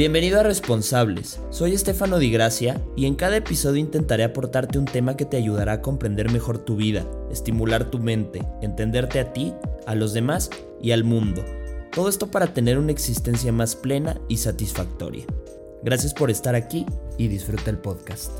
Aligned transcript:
Bienvenido 0.00 0.40
a 0.40 0.42
Responsables, 0.42 1.40
soy 1.50 1.74
Estefano 1.74 2.18
Di 2.18 2.30
Gracia 2.30 2.80
y 2.96 3.04
en 3.04 3.16
cada 3.16 3.36
episodio 3.36 3.80
intentaré 3.80 4.24
aportarte 4.24 4.78
un 4.78 4.86
tema 4.86 5.14
que 5.14 5.26
te 5.26 5.36
ayudará 5.36 5.72
a 5.74 5.82
comprender 5.82 6.32
mejor 6.32 6.56
tu 6.56 6.76
vida, 6.76 7.04
estimular 7.30 7.90
tu 7.90 7.98
mente, 7.98 8.40
entenderte 8.62 9.20
a 9.20 9.34
ti, 9.34 9.52
a 9.86 9.94
los 9.94 10.14
demás 10.14 10.48
y 10.80 10.92
al 10.92 11.04
mundo. 11.04 11.44
Todo 11.92 12.08
esto 12.08 12.30
para 12.30 12.54
tener 12.54 12.78
una 12.78 12.92
existencia 12.92 13.52
más 13.52 13.76
plena 13.76 14.18
y 14.26 14.38
satisfactoria. 14.38 15.26
Gracias 15.82 16.14
por 16.14 16.30
estar 16.30 16.54
aquí 16.54 16.86
y 17.18 17.28
disfruta 17.28 17.68
el 17.68 17.76
podcast. 17.76 18.30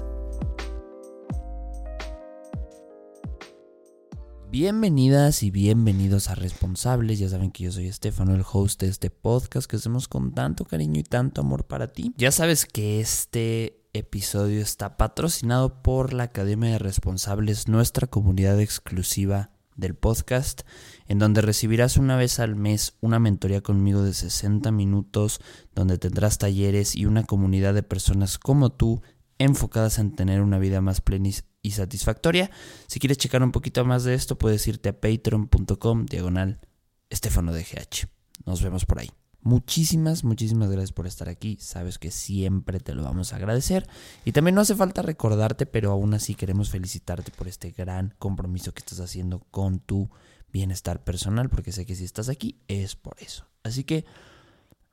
Bienvenidas 4.51 5.45
y 5.45 5.53
bienvenidos 5.53 6.29
a 6.29 6.35
Responsables. 6.35 7.21
Ya 7.21 7.29
saben 7.29 7.53
que 7.53 7.63
yo 7.63 7.71
soy 7.71 7.87
Estefano, 7.87 8.35
el 8.35 8.43
host 8.53 8.81
de 8.81 8.89
este 8.89 9.09
podcast 9.09 9.71
que 9.71 9.77
hacemos 9.77 10.09
con 10.09 10.35
tanto 10.35 10.65
cariño 10.65 10.99
y 10.99 11.05
tanto 11.05 11.43
amor 11.43 11.69
para 11.69 11.93
ti. 11.93 12.13
Ya 12.17 12.33
sabes 12.33 12.67
que 12.67 12.99
este 12.99 13.81
episodio 13.93 14.61
está 14.61 14.97
patrocinado 14.97 15.83
por 15.83 16.13
la 16.13 16.25
Academia 16.25 16.73
de 16.73 16.79
Responsables, 16.81 17.69
nuestra 17.69 18.09
comunidad 18.09 18.61
exclusiva 18.61 19.51
del 19.77 19.95
podcast, 19.95 20.63
en 21.07 21.21
donde 21.21 21.43
recibirás 21.43 21.97
una 21.97 22.17
vez 22.17 22.41
al 22.41 22.57
mes 22.57 22.95
una 23.01 23.21
mentoría 23.21 23.61
conmigo 23.61 24.03
de 24.03 24.15
60 24.15 24.73
minutos, 24.73 25.41
donde 25.77 25.97
tendrás 25.97 26.39
talleres 26.39 26.97
y 26.97 27.07
una 27.07 27.23
comunidad 27.23 27.73
de 27.73 27.85
personas 27.85 28.37
como 28.37 28.71
tú 28.71 29.01
enfocadas 29.41 29.99
en 29.99 30.15
tener 30.15 30.43
una 30.43 30.59
vida 30.59 30.81
más 30.81 31.01
plena 31.01 31.31
y 31.63 31.71
satisfactoria. 31.73 32.51
Si 32.87 33.01
quieres 33.01 33.19
checar 33.19 33.43
un 33.43 33.53
poquito 33.53 33.85
más 33.85 34.05
de 34.05 34.15
esto, 34.15 34.39
puedes 34.39 34.69
irte 34.69 34.91
a 34.91 35.01
patreon.com 35.01 36.07
diagonal 36.07 36.61
Estefano 37.09 37.53
DGH. 37.53 38.07
Nos 38.45 38.63
vemos 38.63 38.85
por 38.85 39.01
ahí. 39.01 39.11
Muchísimas, 39.41 40.25
muchísimas 40.25 40.71
gracias 40.71 40.93
por 40.93 41.07
estar 41.07 41.31
aquí. 41.31 41.57
Sabes 41.59 41.99
que 41.99 42.11
siempre 42.11 42.81
te 42.81 42.95
lo 42.95 43.03
vamos 43.03 43.33
a 43.33 43.37
agradecer. 43.37 43.89
Y 44.27 44.33
también 44.33 44.55
no 44.55 44.61
hace 44.61 44.75
falta 44.75 45.01
recordarte, 45.01 45.65
pero 45.65 45.91
aún 45.91 46.13
así 46.13 46.35
queremos 46.35 46.69
felicitarte 46.69 47.33
por 47.33 47.49
este 47.49 47.71
gran 47.71 48.15
compromiso 48.19 48.73
que 48.75 48.81
estás 48.81 49.01
haciendo 49.01 49.41
con 49.51 49.81
tu 49.81 50.11
bienestar 50.53 51.03
personal, 51.03 51.49
porque 51.49 51.73
sé 51.73 51.87
que 51.87 51.97
si 51.97 52.05
estás 52.05 52.29
aquí 52.29 52.61
es 52.69 52.95
por 52.95 53.17
eso. 53.21 53.47
Así 53.63 53.85
que 53.85 54.05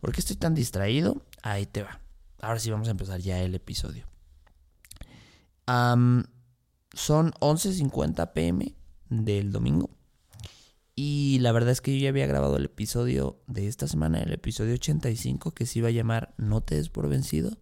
¿Por 0.00 0.12
qué 0.12 0.20
estoy 0.20 0.36
tan 0.36 0.54
distraído? 0.54 1.24
Ahí 1.42 1.66
te 1.66 1.82
va. 1.82 2.00
Ahora 2.40 2.60
sí 2.60 2.70
vamos 2.70 2.88
a 2.88 2.90
empezar 2.90 3.20
ya 3.20 3.42
el 3.42 3.54
episodio. 3.54 4.06
son 5.66 6.26
11.50 6.94 8.32
pm 8.32 8.74
del 9.08 9.52
domingo. 9.52 9.90
Y 10.94 11.38
la 11.40 11.52
verdad 11.52 11.70
es 11.70 11.80
que 11.80 11.96
yo 11.96 12.04
ya 12.04 12.08
había 12.08 12.26
grabado 12.26 12.56
el 12.56 12.66
episodio 12.66 13.42
de 13.46 13.68
esta 13.68 13.86
semana, 13.86 14.22
el 14.22 14.32
episodio 14.32 14.74
85, 14.74 15.52
que 15.52 15.66
se 15.66 15.78
iba 15.80 15.88
a 15.88 15.92
llamar 15.92 16.34
No 16.38 16.62
te 16.62 16.74
des 16.74 16.88
por 16.88 17.08
vencido. 17.08 17.58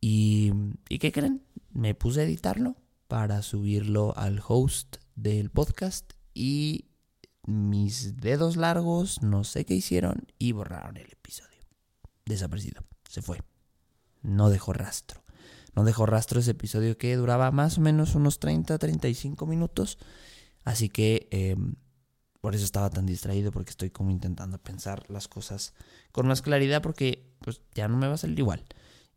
Y, 0.00 0.52
¿Y 0.88 0.98
qué 0.98 1.12
creen? 1.12 1.42
Me 1.72 1.94
puse 1.94 2.20
a 2.20 2.24
editarlo 2.24 2.76
para 3.08 3.42
subirlo 3.42 4.16
al 4.16 4.40
host 4.46 4.98
del 5.16 5.50
podcast 5.50 6.12
y 6.34 6.90
mis 7.46 8.18
dedos 8.18 8.56
largos 8.56 9.22
no 9.22 9.42
sé 9.42 9.64
qué 9.64 9.74
hicieron 9.74 10.26
y 10.38 10.52
borraron 10.52 10.98
el 10.98 11.10
episodio. 11.10 11.64
Desaparecido, 12.26 12.84
se 13.08 13.22
fue. 13.22 13.40
No 14.22 14.50
dejó 14.50 14.74
rastro. 14.74 15.24
No 15.74 15.84
dejó 15.84 16.04
rastro 16.04 16.40
ese 16.40 16.50
episodio 16.50 16.98
que 16.98 17.16
duraba 17.16 17.50
más 17.50 17.78
o 17.78 17.80
menos 17.80 18.14
unos 18.14 18.40
30-35 18.40 19.46
minutos. 19.46 19.98
Así 20.64 20.90
que 20.90 21.28
em, 21.30 21.76
por 22.42 22.54
eso 22.54 22.64
estaba 22.64 22.90
tan 22.90 23.06
distraído 23.06 23.50
porque 23.50 23.70
estoy 23.70 23.88
como 23.88 24.10
intentando 24.10 24.58
pensar 24.58 25.08
las 25.08 25.28
cosas 25.28 25.72
con 26.12 26.26
más 26.26 26.42
claridad 26.42 26.82
porque 26.82 27.32
pues 27.40 27.62
ya 27.74 27.88
no 27.88 27.96
me 27.96 28.06
va 28.06 28.14
a 28.14 28.18
salir 28.18 28.38
igual. 28.38 28.66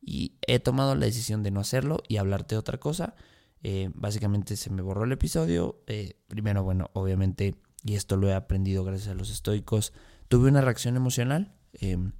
Y 0.01 0.37
he 0.47 0.59
tomado 0.59 0.95
la 0.95 1.05
decisión 1.05 1.43
de 1.43 1.51
no 1.51 1.59
hacerlo 1.59 2.01
y 2.07 2.17
hablarte 2.17 2.55
de 2.55 2.59
otra 2.59 2.79
cosa 2.79 3.15
eh, 3.63 3.89
básicamente 3.93 4.55
se 4.55 4.69
me 4.69 4.81
borró 4.81 5.03
el 5.03 5.11
episodio. 5.11 5.81
Eh, 5.87 6.15
primero, 6.27 6.63
bueno, 6.63 6.89
obviamente, 6.93 7.55
y 7.83 7.95
esto 7.95 8.17
lo 8.17 8.29
he 8.29 8.33
aprendido 8.33 8.83
gracias 8.83 9.09
a 9.09 9.15
los 9.15 9.29
estoicos, 9.29 9.93
tuve 10.27 10.49
una 10.49 10.61
reacción 10.61 10.95
emocional. 10.95 11.53
Em, 11.73 12.13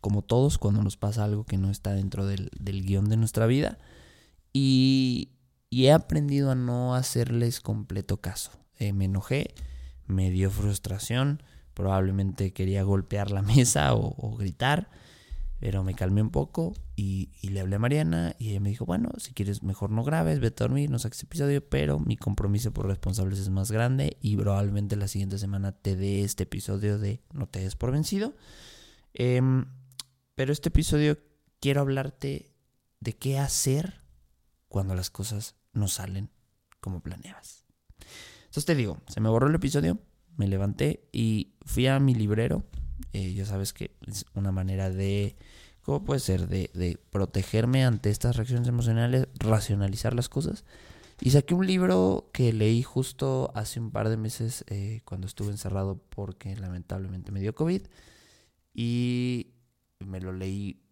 como 0.00 0.22
todos, 0.22 0.58
cuando 0.58 0.82
nos 0.82 0.96
pasa 0.98 1.24
algo 1.24 1.44
que 1.44 1.56
no 1.56 1.70
está 1.70 1.94
dentro 1.94 2.26
del, 2.26 2.50
guion 2.60 3.08
de 3.08 3.16
nuestra 3.16 3.46
vida. 3.46 3.78
Y, 4.52 5.30
he 5.70 5.90
aprendido 5.90 6.52
a 6.52 6.54
no 6.54 6.94
hacerles 6.94 7.60
completo 7.60 8.20
caso. 8.20 8.52
Eh, 8.78 8.92
me 8.92 9.06
enojé, 9.06 9.54
me 10.06 10.30
dio 10.30 10.50
frustración, 10.50 11.42
probablemente 11.72 12.52
quería 12.52 12.82
golpear 12.84 13.30
la 13.30 13.42
mesa 13.42 13.94
o 13.94 14.36
gritar. 14.36 14.88
Pero 15.64 15.82
me 15.82 15.94
calmé 15.94 16.20
un 16.20 16.28
poco 16.28 16.74
y, 16.94 17.30
le 17.40 17.58
hablé 17.58 17.76
a 17.76 17.78
Mariana 17.78 18.36
y 18.38 18.50
ella 18.50 18.60
me 18.60 18.68
dijo, 18.68 18.84
bueno, 18.84 19.08
si 19.16 19.32
quieres 19.32 19.62
mejor 19.62 19.88
no 19.88 20.04
grabes, 20.04 20.38
vete 20.38 20.62
a 20.62 20.66
dormir, 20.66 20.90
no 20.90 20.98
saques 20.98 21.22
episodio, 21.22 21.66
pero 21.66 21.98
mi 21.98 22.18
compromiso 22.18 22.70
por 22.74 22.86
responsables 22.86 23.38
es 23.38 23.48
más 23.48 23.70
grande 23.70 24.18
y 24.20 24.36
probablemente 24.36 24.94
la 24.94 25.08
siguiente 25.08 25.38
semana 25.38 25.72
te 25.72 25.96
dé 25.96 26.22
este 26.22 26.42
episodio 26.42 26.98
de 26.98 27.22
No 27.32 27.46
te 27.46 27.60
des 27.60 27.76
por 27.76 27.92
vencido. 27.92 28.34
Em, 29.14 29.64
pero 30.34 30.52
este 30.52 30.68
episodio 30.68 31.16
quiero 31.60 31.80
hablarte 31.80 32.52
de 33.00 33.16
qué 33.16 33.38
hacer 33.38 34.02
cuando 34.68 34.94
las 34.94 35.08
cosas 35.08 35.56
no 35.72 35.88
salen 35.88 36.28
como 36.80 37.00
planeabas. 37.00 37.64
Entonces 38.40 38.66
te 38.66 38.74
digo, 38.74 38.98
se 39.08 39.22
me 39.22 39.30
borró 39.30 39.46
el 39.46 39.54
episodio, 39.54 39.98
me 40.36 40.46
levanté 40.46 41.08
y 41.10 41.54
fui 41.64 41.86
a 41.86 41.98
mi 42.00 42.14
librero 42.14 42.66
eh, 43.12 43.32
ya 43.34 43.44
sabes 43.46 43.72
que 43.72 43.92
es 44.06 44.26
una 44.34 44.52
manera 44.52 44.90
de, 44.90 45.36
¿cómo 45.82 46.04
puede 46.04 46.20
ser? 46.20 46.48
De, 46.48 46.98
protegerme 47.10 47.84
ante 47.84 48.10
estas 48.10 48.36
reacciones 48.36 48.68
emocionales, 48.68 49.28
racionalizar 49.38 50.14
las 50.14 50.28
cosas. 50.28 50.64
Y 51.20 51.30
saqué 51.30 51.54
un 51.54 51.66
libro 51.66 52.30
que 52.32 52.52
leí 52.52 52.82
justo 52.82 53.52
hace 53.54 53.78
un 53.78 53.90
par 53.92 54.08
de 54.08 54.16
meses 54.16 54.64
eh, 54.68 55.00
cuando 55.04 55.26
estuve 55.26 55.50
encerrado 55.50 56.02
porque 56.08 56.56
lamentablemente 56.56 57.30
me 57.30 57.40
dio 57.40 57.54
COVID. 57.54 57.82
Y 58.74 59.52
me 60.00 60.20
lo 60.20 60.32
leí 60.32 60.82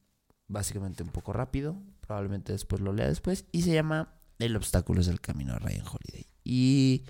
básicamente 0.46 1.02
un 1.02 1.08
poco 1.10 1.32
rápido. 1.32 1.76
Probablemente 2.00 2.52
después 2.52 2.81
lo 2.81 2.93
lea 2.93 3.08
después. 3.08 3.46
Y 3.50 3.62
se 3.62 3.75
llama 3.75 4.14
El 4.38 4.55
obstáculo 4.55 5.00
es 5.00 5.08
el 5.08 5.20
camino 5.20 5.55
a 5.55 5.58
Ryan 5.58 5.87
Holiday. 5.87 6.26
Y 6.44 7.05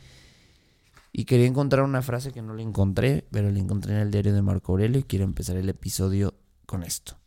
Y 1.12 1.26
quería 1.26 1.46
encontrar 1.46 1.84
una 1.84 2.00
frase 2.00 2.32
que 2.32 2.40
no 2.40 2.54
la 2.54 2.62
encontré, 2.62 3.26
pero 3.30 3.50
la 3.50 3.58
encontré 3.58 3.94
en 3.94 4.00
el 4.00 4.10
diario 4.10 4.32
de 4.32 4.40
Marco 4.40 4.72
Aurelio 4.72 5.00
y 5.00 5.04
quiero 5.04 5.24
empezar 5.24 5.56
el 5.56 5.68
episodio 5.68 6.34
con 6.64 6.82
esto. 6.82 7.18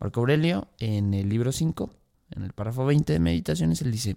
Marco 0.00 0.20
Aurelio, 0.20 0.68
en 0.78 1.14
el 1.14 1.28
libro 1.28 1.52
5, 1.52 1.94
en 2.32 2.42
el 2.42 2.52
párrafo 2.52 2.84
20 2.84 3.12
de 3.12 3.20
Meditaciones, 3.20 3.82
él 3.82 3.92
dice, 3.92 4.16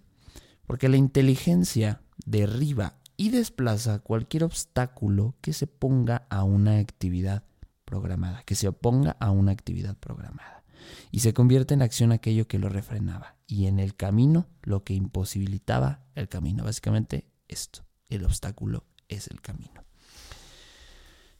porque 0.66 0.90
la 0.90 0.98
inteligencia 0.98 2.02
derriba 2.26 2.96
y 3.16 3.30
desplaza 3.30 4.00
cualquier 4.00 4.46
obstáculo 4.46 5.36
que 5.42 5.54
se 5.54 5.68
ponga 5.68 6.26
a 6.30 6.44
una 6.44 6.80
actividad 6.80 7.44
programada, 7.86 8.42
que 8.44 8.56
se 8.56 8.68
oponga 8.68 9.16
a 9.20 9.30
una 9.30 9.52
actividad 9.52 9.96
programada. 9.98 10.64
Y 11.12 11.20
se 11.20 11.34
convierte 11.34 11.76
en 11.76 11.82
acción 11.82 12.12
aquello 12.12 12.48
que 12.48 12.60
lo 12.60 12.70
refrenaba. 12.70 13.36
Y 13.46 13.68
en 13.68 13.80
el 13.80 13.96
camino 13.96 14.48
lo 14.64 14.84
que 14.84 14.96
imposibilitaba 14.96 16.04
el 16.16 16.28
camino. 16.28 16.64
Básicamente 16.64 17.28
esto, 17.48 17.86
el 18.10 18.26
obstáculo 18.26 18.86
es 19.10 19.28
el 19.28 19.42
camino. 19.42 19.86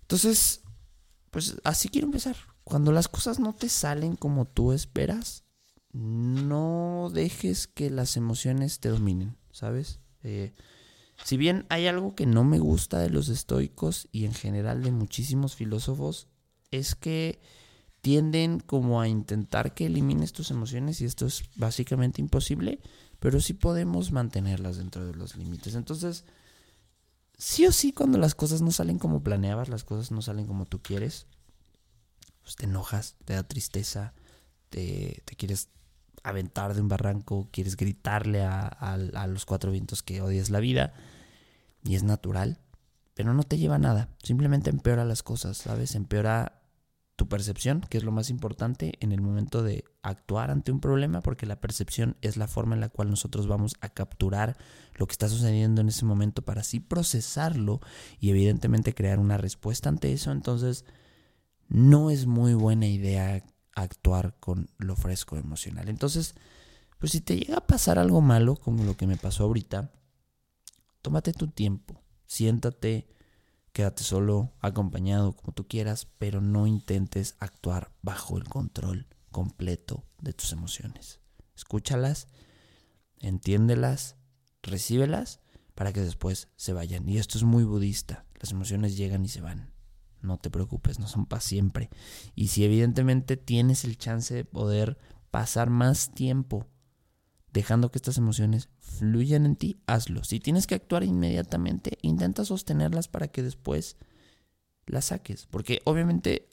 Entonces, 0.02 0.62
pues 1.32 1.56
así 1.64 1.90
quiero 1.90 2.08
empezar. 2.08 2.36
Cuando 2.64 2.92
las 2.92 3.08
cosas 3.08 3.40
no 3.40 3.54
te 3.54 3.70
salen 3.70 4.16
como 4.16 4.46
tú 4.46 4.72
esperas, 4.72 5.44
no 5.92 7.12
dejes 7.14 7.68
que 7.68 7.90
las 7.90 8.18
emociones 8.18 8.80
te 8.80 8.90
dominen, 8.90 9.38
¿sabes? 9.52 10.00
Eh, 10.24 10.54
si 11.24 11.38
bien 11.38 11.66
hay 11.70 11.88
algo 11.88 12.16
que 12.16 12.26
no 12.26 12.44
me 12.44 12.60
gusta 12.60 13.00
de 13.00 13.10
los 13.10 13.30
estoicos 13.30 14.08
y 14.12 14.26
en 14.26 14.34
general 14.34 14.84
de 14.84 14.92
muchísimos 14.92 15.56
filósofos, 15.56 16.28
es 16.72 16.96
que 16.96 17.40
tienden 18.02 18.60
como 18.60 19.00
a 19.00 19.08
intentar 19.08 19.74
que 19.74 19.86
elimines 19.86 20.34
tus 20.34 20.52
emociones 20.52 21.00
y 21.00 21.06
esto 21.06 21.26
es 21.26 21.44
básicamente 21.56 22.22
imposible, 22.22 22.80
pero 23.20 23.40
sí 23.40 23.54
podemos 23.54 24.12
mantenerlas 24.12 24.78
dentro 24.78 25.06
de 25.06 25.16
los 25.16 25.38
límites. 25.38 25.76
Entonces, 25.76 26.26
sí 27.38 27.66
o 27.66 27.72
sí, 27.72 27.92
cuando 27.92 28.18
las 28.18 28.36
cosas 28.36 28.62
no 28.62 28.72
salen 28.72 29.00
como 29.00 29.24
planeabas, 29.24 29.70
las 29.70 29.84
cosas 29.84 30.12
no 30.12 30.22
salen 30.22 30.48
como 30.48 30.66
tú 30.66 30.82
quieres, 30.82 31.28
pues 32.42 32.56
te 32.56 32.66
enojas, 32.66 33.16
te 33.26 33.34
da 33.34 33.44
tristeza, 33.44 34.14
te, 34.70 35.24
quieres 35.38 35.70
aventar 36.24 36.74
de 36.74 36.82
un 36.82 36.88
barranco, 36.88 37.50
quieres 37.52 37.76
gritarle 37.76 38.44
a, 38.44 38.68
a, 38.68 39.28
los 39.28 39.46
cuatro 39.46 39.72
vientos 39.72 40.04
que 40.04 40.22
odias 40.22 40.50
la 40.50 40.60
vida, 40.60 40.94
y 41.84 41.96
es 41.96 42.04
natural, 42.04 42.60
pero 43.14 43.34
no 43.34 43.44
te 43.44 43.58
lleva 43.58 43.76
a 43.76 43.80
nada, 43.80 44.10
simplemente 44.24 44.70
empeora 44.70 45.06
las 45.06 45.24
cosas, 45.24 45.58
¿sabes? 45.58 45.96
Empeora 45.96 46.63
tu 47.16 47.28
percepción, 47.28 47.82
que 47.82 47.98
es 47.98 48.04
lo 48.04 48.12
más 48.12 48.30
importante 48.30 48.94
en 49.00 49.12
el 49.12 49.22
momento 49.22 49.62
de 49.62 49.84
actuar 50.02 50.50
ante 50.50 50.72
un 50.72 50.80
problema, 50.80 51.22
porque 51.22 51.46
la 51.46 51.62
percepción 51.62 52.18
es 52.22 52.38
la 52.38 52.48
forma 52.48 52.76
en 52.76 52.82
la 52.82 52.90
cual 52.90 53.10
nosotros 53.10 53.48
vamos 53.48 53.76
a 53.82 53.90
capturar 53.90 54.58
lo 54.96 55.06
que 55.06 55.12
está 55.12 55.30
sucediendo 55.30 55.82
en 55.82 55.90
ese 55.90 56.06
momento 56.06 56.42
para 56.42 56.62
así 56.62 56.80
procesarlo 56.80 57.82
y 58.20 58.32
evidentemente 58.32 58.96
crear 58.96 59.20
una 59.20 59.38
respuesta 59.38 59.90
ante 59.90 60.12
eso. 60.12 60.32
Entonces, 60.32 60.86
no 61.68 62.10
es 62.10 62.26
muy 62.26 62.56
buena 62.56 62.88
idea 62.88 63.44
actuar 63.76 64.36
con 64.40 64.70
lo 64.78 64.96
fresco 64.96 65.38
emocional. 65.38 65.90
Entonces, 65.90 66.36
pues 67.00 67.12
si 67.12 67.22
te 67.22 67.38
llega 67.38 67.58
a 67.58 67.68
pasar 67.68 68.00
algo 68.00 68.22
malo, 68.22 68.56
como 68.56 68.84
lo 68.84 68.96
que 68.98 69.08
me 69.08 69.18
pasó 69.18 69.44
ahorita, 69.44 69.92
tómate 71.02 71.34
tu 71.34 71.48
tiempo, 71.48 72.02
siéntate, 72.26 73.08
Quédate 73.74 74.04
solo, 74.04 74.54
acompañado, 74.60 75.36
como 75.36 75.52
tú 75.52 75.68
quieras, 75.68 76.08
pero 76.20 76.42
no 76.42 76.68
intentes 76.68 77.36
actuar 77.40 77.92
bajo 78.04 78.38
el 78.38 78.44
control 78.44 79.08
completo 79.32 80.06
de 80.22 80.32
tus 80.32 80.52
emociones. 80.52 81.20
Escúchalas, 81.56 82.28
entiéndelas, 83.18 84.16
recíbelas 84.62 85.42
para 85.74 85.92
que 85.92 86.02
después 86.02 86.50
se 86.56 86.72
vayan. 86.74 87.10
Y 87.10 87.18
esto 87.18 87.40
es 87.40 87.44
muy 87.44 87.64
budista. 87.64 88.26
Las 88.40 88.52
emociones 88.52 88.96
llegan 88.96 89.26
y 89.26 89.30
se 89.30 89.42
van. 89.42 89.74
No 90.22 90.38
te 90.38 90.52
preocupes, 90.52 91.00
no 91.00 91.08
son 91.08 91.26
para 91.26 91.42
siempre. 91.42 91.90
Y 92.36 92.50
si 92.50 92.64
evidentemente 92.64 93.38
tienes 93.38 93.86
el 93.86 93.98
chance 93.98 94.36
de 94.36 94.46
poder 94.46 95.00
pasar 95.32 95.72
más 95.72 96.14
tiempo 96.14 96.68
dejando 97.54 97.92
que 97.92 98.00
estas 98.00 98.18
emociones 98.18 98.70
fluyan 98.80 99.46
en 99.46 99.56
ti, 99.56 99.78
hazlo. 99.86 100.24
Si 100.24 100.40
tienes 100.40 100.68
que 100.68 100.76
actuar 100.76 101.04
inmediatamente, 101.04 101.98
intenta 102.02 102.44
sostenerlas 102.46 103.08
para 103.08 103.28
que 103.28 103.44
después 103.44 103.96
las 104.88 105.06
saques. 105.06 105.46
Porque 105.46 105.82
obviamente 105.86 106.50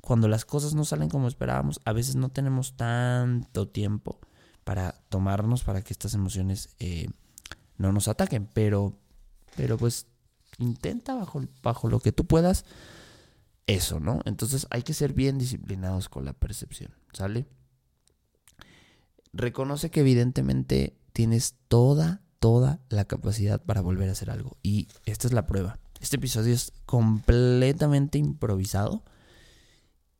cuando 0.00 0.28
las 0.28 0.44
cosas 0.44 0.74
no 0.74 0.84
salen 0.84 1.08
como 1.08 1.28
esperábamos, 1.28 1.80
a 1.84 1.92
veces 1.92 2.14
no 2.14 2.28
tenemos 2.28 2.76
tanto 2.76 3.68
tiempo 3.68 4.20
para 4.62 4.92
tomarnos 5.08 5.64
para 5.64 5.82
que 5.82 5.92
estas 5.92 6.14
emociones 6.14 6.70
eh, 6.78 7.08
no 7.76 7.92
nos 7.92 8.06
ataquen. 8.06 8.48
Pero, 8.52 8.96
pero 9.56 9.76
pues 9.76 10.06
intenta 10.58 11.14
bajo, 11.14 11.42
bajo 11.62 11.88
lo 11.88 11.98
que 11.98 12.12
tú 12.12 12.26
puedas 12.26 12.64
eso, 13.66 13.98
¿no? 13.98 14.20
Entonces 14.24 14.66
hay 14.70 14.82
que 14.82 14.94
ser 14.94 15.14
bien 15.14 15.38
disciplinados 15.38 16.08
con 16.08 16.24
la 16.24 16.32
percepción, 16.32 16.92
¿sale? 17.12 17.46
Reconoce 19.34 19.90
que 19.90 20.00
evidentemente 20.00 20.96
tienes 21.12 21.56
toda, 21.68 22.22
toda 22.38 22.80
la 22.88 23.04
capacidad 23.04 23.62
para 23.62 23.80
volver 23.80 24.08
a 24.08 24.12
hacer 24.12 24.30
algo. 24.30 24.56
Y 24.62 24.88
esta 25.04 25.26
es 25.26 25.32
la 25.32 25.46
prueba. 25.46 25.78
Este 26.00 26.16
episodio 26.16 26.54
es 26.54 26.72
completamente 26.86 28.18
improvisado 28.18 29.04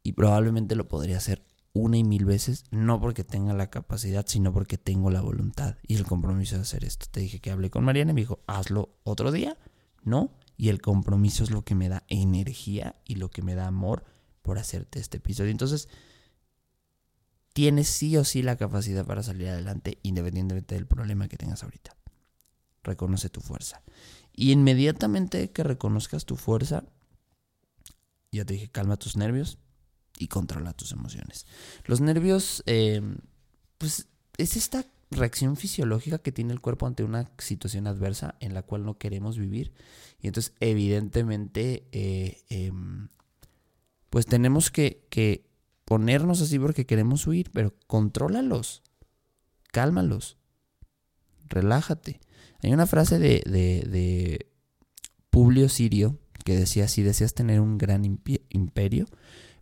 y 0.02 0.12
probablemente 0.12 0.76
lo 0.76 0.88
podría 0.88 1.16
hacer 1.16 1.44
una 1.72 1.96
y 1.96 2.04
mil 2.04 2.24
veces, 2.24 2.64
no 2.70 3.00
porque 3.00 3.24
tenga 3.24 3.52
la 3.52 3.68
capacidad, 3.68 4.24
sino 4.28 4.52
porque 4.52 4.78
tengo 4.78 5.10
la 5.10 5.20
voluntad 5.20 5.76
y 5.86 5.96
el 5.96 6.04
compromiso 6.04 6.54
de 6.54 6.62
hacer 6.62 6.84
esto. 6.84 7.06
Te 7.10 7.20
dije 7.20 7.40
que 7.40 7.50
hablé 7.50 7.68
con 7.68 7.84
Mariana 7.84 8.12
y 8.12 8.14
me 8.14 8.20
dijo, 8.20 8.40
hazlo 8.46 8.94
otro 9.02 9.32
día, 9.32 9.58
¿no? 10.04 10.30
Y 10.56 10.68
el 10.68 10.80
compromiso 10.80 11.42
es 11.42 11.50
lo 11.50 11.64
que 11.64 11.74
me 11.74 11.88
da 11.88 12.04
energía 12.08 12.94
y 13.04 13.16
lo 13.16 13.28
que 13.28 13.42
me 13.42 13.56
da 13.56 13.66
amor 13.66 14.04
por 14.42 14.58
hacerte 14.58 15.00
este 15.00 15.16
episodio. 15.16 15.50
Entonces, 15.50 15.88
tienes 17.54 17.88
sí 17.88 18.16
o 18.16 18.24
sí 18.24 18.42
la 18.42 18.56
capacidad 18.56 19.06
para 19.06 19.22
salir 19.22 19.48
adelante 19.48 19.98
independientemente 20.02 20.74
del 20.74 20.86
problema 20.86 21.28
que 21.28 21.38
tengas 21.38 21.62
ahorita. 21.62 21.96
Reconoce 22.82 23.30
tu 23.30 23.40
fuerza. 23.40 23.82
Y 24.34 24.50
inmediatamente 24.52 25.50
que 25.52 25.62
reconozcas 25.62 26.26
tu 26.26 26.36
fuerza, 26.36 26.84
ya 28.32 28.44
te 28.44 28.54
dije, 28.54 28.68
calma 28.68 28.96
tus 28.96 29.16
nervios 29.16 29.58
y 30.18 30.26
controla 30.26 30.72
tus 30.72 30.90
emociones. 30.92 31.46
Los 31.84 32.00
nervios, 32.00 32.64
eh, 32.66 33.00
pues 33.78 34.08
es 34.36 34.56
esta 34.56 34.84
reacción 35.12 35.56
fisiológica 35.56 36.18
que 36.18 36.32
tiene 36.32 36.52
el 36.52 36.60
cuerpo 36.60 36.88
ante 36.88 37.04
una 37.04 37.30
situación 37.38 37.86
adversa 37.86 38.34
en 38.40 38.52
la 38.52 38.62
cual 38.62 38.84
no 38.84 38.98
queremos 38.98 39.38
vivir. 39.38 39.72
Y 40.20 40.26
entonces, 40.26 40.54
evidentemente, 40.58 41.86
eh, 41.92 42.42
em, 42.48 43.08
pues 44.10 44.26
tenemos 44.26 44.72
que, 44.72 45.06
que 45.08 45.53
ponernos 45.84 46.40
así 46.40 46.58
porque 46.58 46.86
queremos 46.86 47.26
huir, 47.26 47.50
pero 47.52 47.74
contrólalos, 47.86 48.82
cálmalos, 49.72 50.38
relájate. 51.48 52.20
Hay 52.62 52.72
una 52.72 52.86
frase 52.86 53.18
de, 53.18 53.42
de, 53.46 53.86
de 53.88 54.50
Publio 55.30 55.68
Sirio 55.68 56.18
que 56.44 56.56
decía, 56.56 56.88
si 56.88 57.02
deseas 57.02 57.34
tener 57.34 57.60
un 57.60 57.78
gran 57.78 58.04
imperio, 58.04 59.06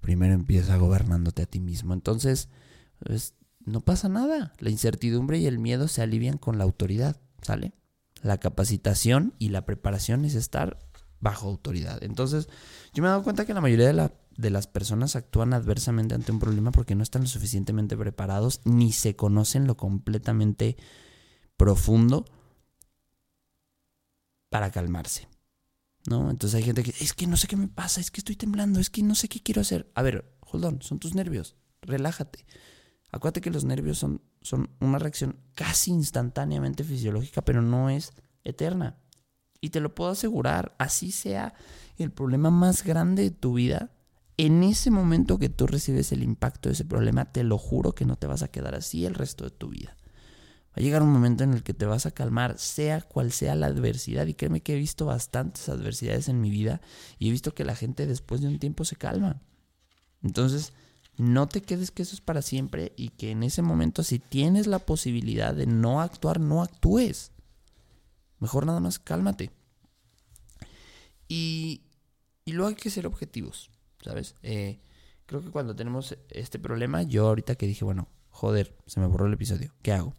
primero 0.01 0.35
empieza 0.35 0.77
gobernándote 0.77 1.43
a 1.43 1.47
ti 1.47 1.61
mismo. 1.61 1.95
Entonces, 1.95 2.49
pues, 3.05 3.35
no 3.65 3.81
pasa 3.81 4.09
nada. 4.09 4.53
La 4.59 4.71
incertidumbre 4.71 5.39
y 5.39 5.47
el 5.47 5.59
miedo 5.59 5.89
se 5.89 6.03
alivian 6.03 6.39
con 6.39 6.59
la 6.59 6.65
autoridad, 6.65 7.21
¿sale? 7.41 7.73
La 8.23 8.39
capacitación 8.39 9.35
y 9.39 9.49
la 9.49 9.65
preparación 9.65 10.25
es 10.25 10.35
estar 10.35 10.79
bajo 11.21 11.49
autoridad. 11.49 12.03
Entonces, 12.03 12.49
yo 12.93 13.03
me 13.03 13.09
he 13.09 13.11
dado 13.11 13.23
cuenta 13.23 13.47
que 13.47 13.55
la 13.55 13.61
mayoría 13.61 13.87
de 13.87 13.93
la 13.93 14.13
de 14.37 14.51
las 14.51 14.67
personas 14.67 15.17
actúan 15.17 15.53
adversamente 15.53 16.15
ante 16.15 16.33
un 16.33 16.39
problema 16.39 16.73
porque 16.73 16.95
no 16.95 17.03
están 17.03 17.23
lo 17.23 17.29
suficientemente 17.29 17.97
preparados 17.97 18.61
ni 18.65 18.93
se 18.93 19.17
conocen 19.17 19.67
lo 19.67 19.77
completamente 19.77 20.77
profundo 21.57 22.25
para 24.49 24.71
calmarse. 24.71 25.29
¿No? 26.09 26.31
Entonces 26.31 26.57
hay 26.57 26.65
gente 26.65 26.83
que 26.83 26.91
es 26.91 27.13
que 27.13 27.29
no 27.29 27.37
sé 27.37 27.47
qué 27.47 27.57
me 27.57 27.69
pasa, 27.69 28.01
es 28.01 28.11
que 28.11 28.21
estoy 28.21 28.35
temblando, 28.35 28.81
es 28.81 28.91
que 28.91 29.03
no 29.03 29.15
sé 29.15 29.29
qué 29.29 29.41
quiero 29.41 29.61
hacer. 29.61 29.91
A 29.95 30.03
ver, 30.03 30.37
hold 30.41 30.65
on, 30.65 30.83
son 30.83 30.99
tus 30.99 31.15
nervios, 31.15 31.57
relájate. 31.81 32.45
Acuérdate 33.13 33.41
que 33.41 33.51
los 33.51 33.65
nervios 33.65 33.99
son, 33.99 34.21
son 34.41 34.71
una 34.81 34.99
reacción 34.99 35.39
casi 35.55 35.93
instantáneamente 35.93 36.83
fisiológica, 36.83 37.43
pero 37.43 37.63
no 37.63 37.89
es 37.89 38.13
eterna. 38.43 38.97
Y 39.61 39.71
te 39.71 39.81
lo 39.81 39.95
puedo 39.95 40.11
asegurar, 40.11 40.75
así 40.79 41.13
sea 41.13 41.55
el 41.99 42.11
problema 42.11 42.51
más 42.51 42.83
grande 42.83 43.23
de 43.23 43.31
tu 43.31 43.55
vida, 43.55 43.93
en 44.47 44.65
ese 44.65 44.91
momento 44.91 45.39
que 45.39 45.49
tú 45.49 45.69
recibes 45.69 46.11
el 46.11 46.25
impacto 46.25 46.69
de 46.69 46.73
ese 46.73 46.85
problema, 46.85 47.27
te 47.27 47.45
lo 47.45 47.59
juro 47.59 47.95
que 47.95 48.05
no 48.05 48.17
te 48.17 48.27
vas 48.27 48.43
a 48.43 48.49
quedar 48.49 48.75
así 48.75 49.07
el 49.07 49.15
resto 49.15 49.45
de 49.45 49.53
tu 49.53 49.69
vida. 49.69 49.97
Va 50.71 50.75
a 50.75 50.81
llegar 50.81 51.05
un 51.05 51.13
momento 51.13 51.45
en 51.45 51.53
el 51.53 51.63
que 51.63 51.75
te 51.75 51.87
vas 51.87 52.07
a 52.07 52.11
calmar, 52.11 52.59
sea 52.59 53.03
cual 53.03 53.31
sea 53.31 53.55
la 53.55 53.67
adversidad. 53.67 54.27
Y 54.27 54.35
créeme 54.35 54.61
que 54.61 54.73
he 54.73 54.79
visto 54.79 55.07
bastantes 55.07 55.69
adversidades 55.69 56.29
en 56.29 56.41
mi 56.41 56.51
vida 56.51 56.81
y 57.21 57.29
he 57.29 57.31
visto 57.31 57.55
que 57.55 57.65
la 57.65 57.77
gente 57.77 58.09
después 58.09 58.41
de 58.41 58.49
un 58.49 58.59
tiempo 58.59 58.85
se 58.85 58.97
calma. 58.97 59.41
Entonces, 60.25 60.73
no 61.17 61.47
te 61.47 61.63
quedes 61.63 61.93
que 61.93 62.03
eso 62.03 62.17
es 62.17 62.21
para 62.21 62.43
siempre 62.43 62.95
y 62.97 63.11
que 63.11 63.31
en 63.31 63.45
ese 63.45 63.63
momento 63.63 64.03
si 64.03 64.19
tienes 64.19 64.67
la 64.67 64.81
posibilidad 64.81 65.55
de 65.55 65.67
no 65.67 66.01
actuar, 66.01 66.41
no 66.41 66.63
actúes. 66.63 67.31
Mejor 68.41 68.67
nada 68.67 68.81
más 68.81 68.99
cálmate. 68.99 69.53
Y, 71.29 71.83
y 72.45 72.55
luego 72.55 72.71
hay 72.71 72.75
que 72.75 72.91
ser 72.91 73.07
objetivos, 73.07 73.71
¿sabes? 74.03 74.35
Eh, 74.43 74.81
creo 75.27 75.43
que 75.43 75.51
cuando 75.51 75.75
tenemos 75.75 76.17
este 76.31 76.59
problema, 76.59 77.03
yo 77.03 77.29
ahorita 77.29 77.55
que 77.55 77.67
dije, 77.67 77.85
bueno, 77.85 78.09
joder, 78.31 78.77
se 78.87 79.01
me 79.01 79.07
borró 79.07 79.27
el 79.27 79.33
episodio, 79.33 79.73
¿qué 79.83 79.93
hago? 79.93 80.15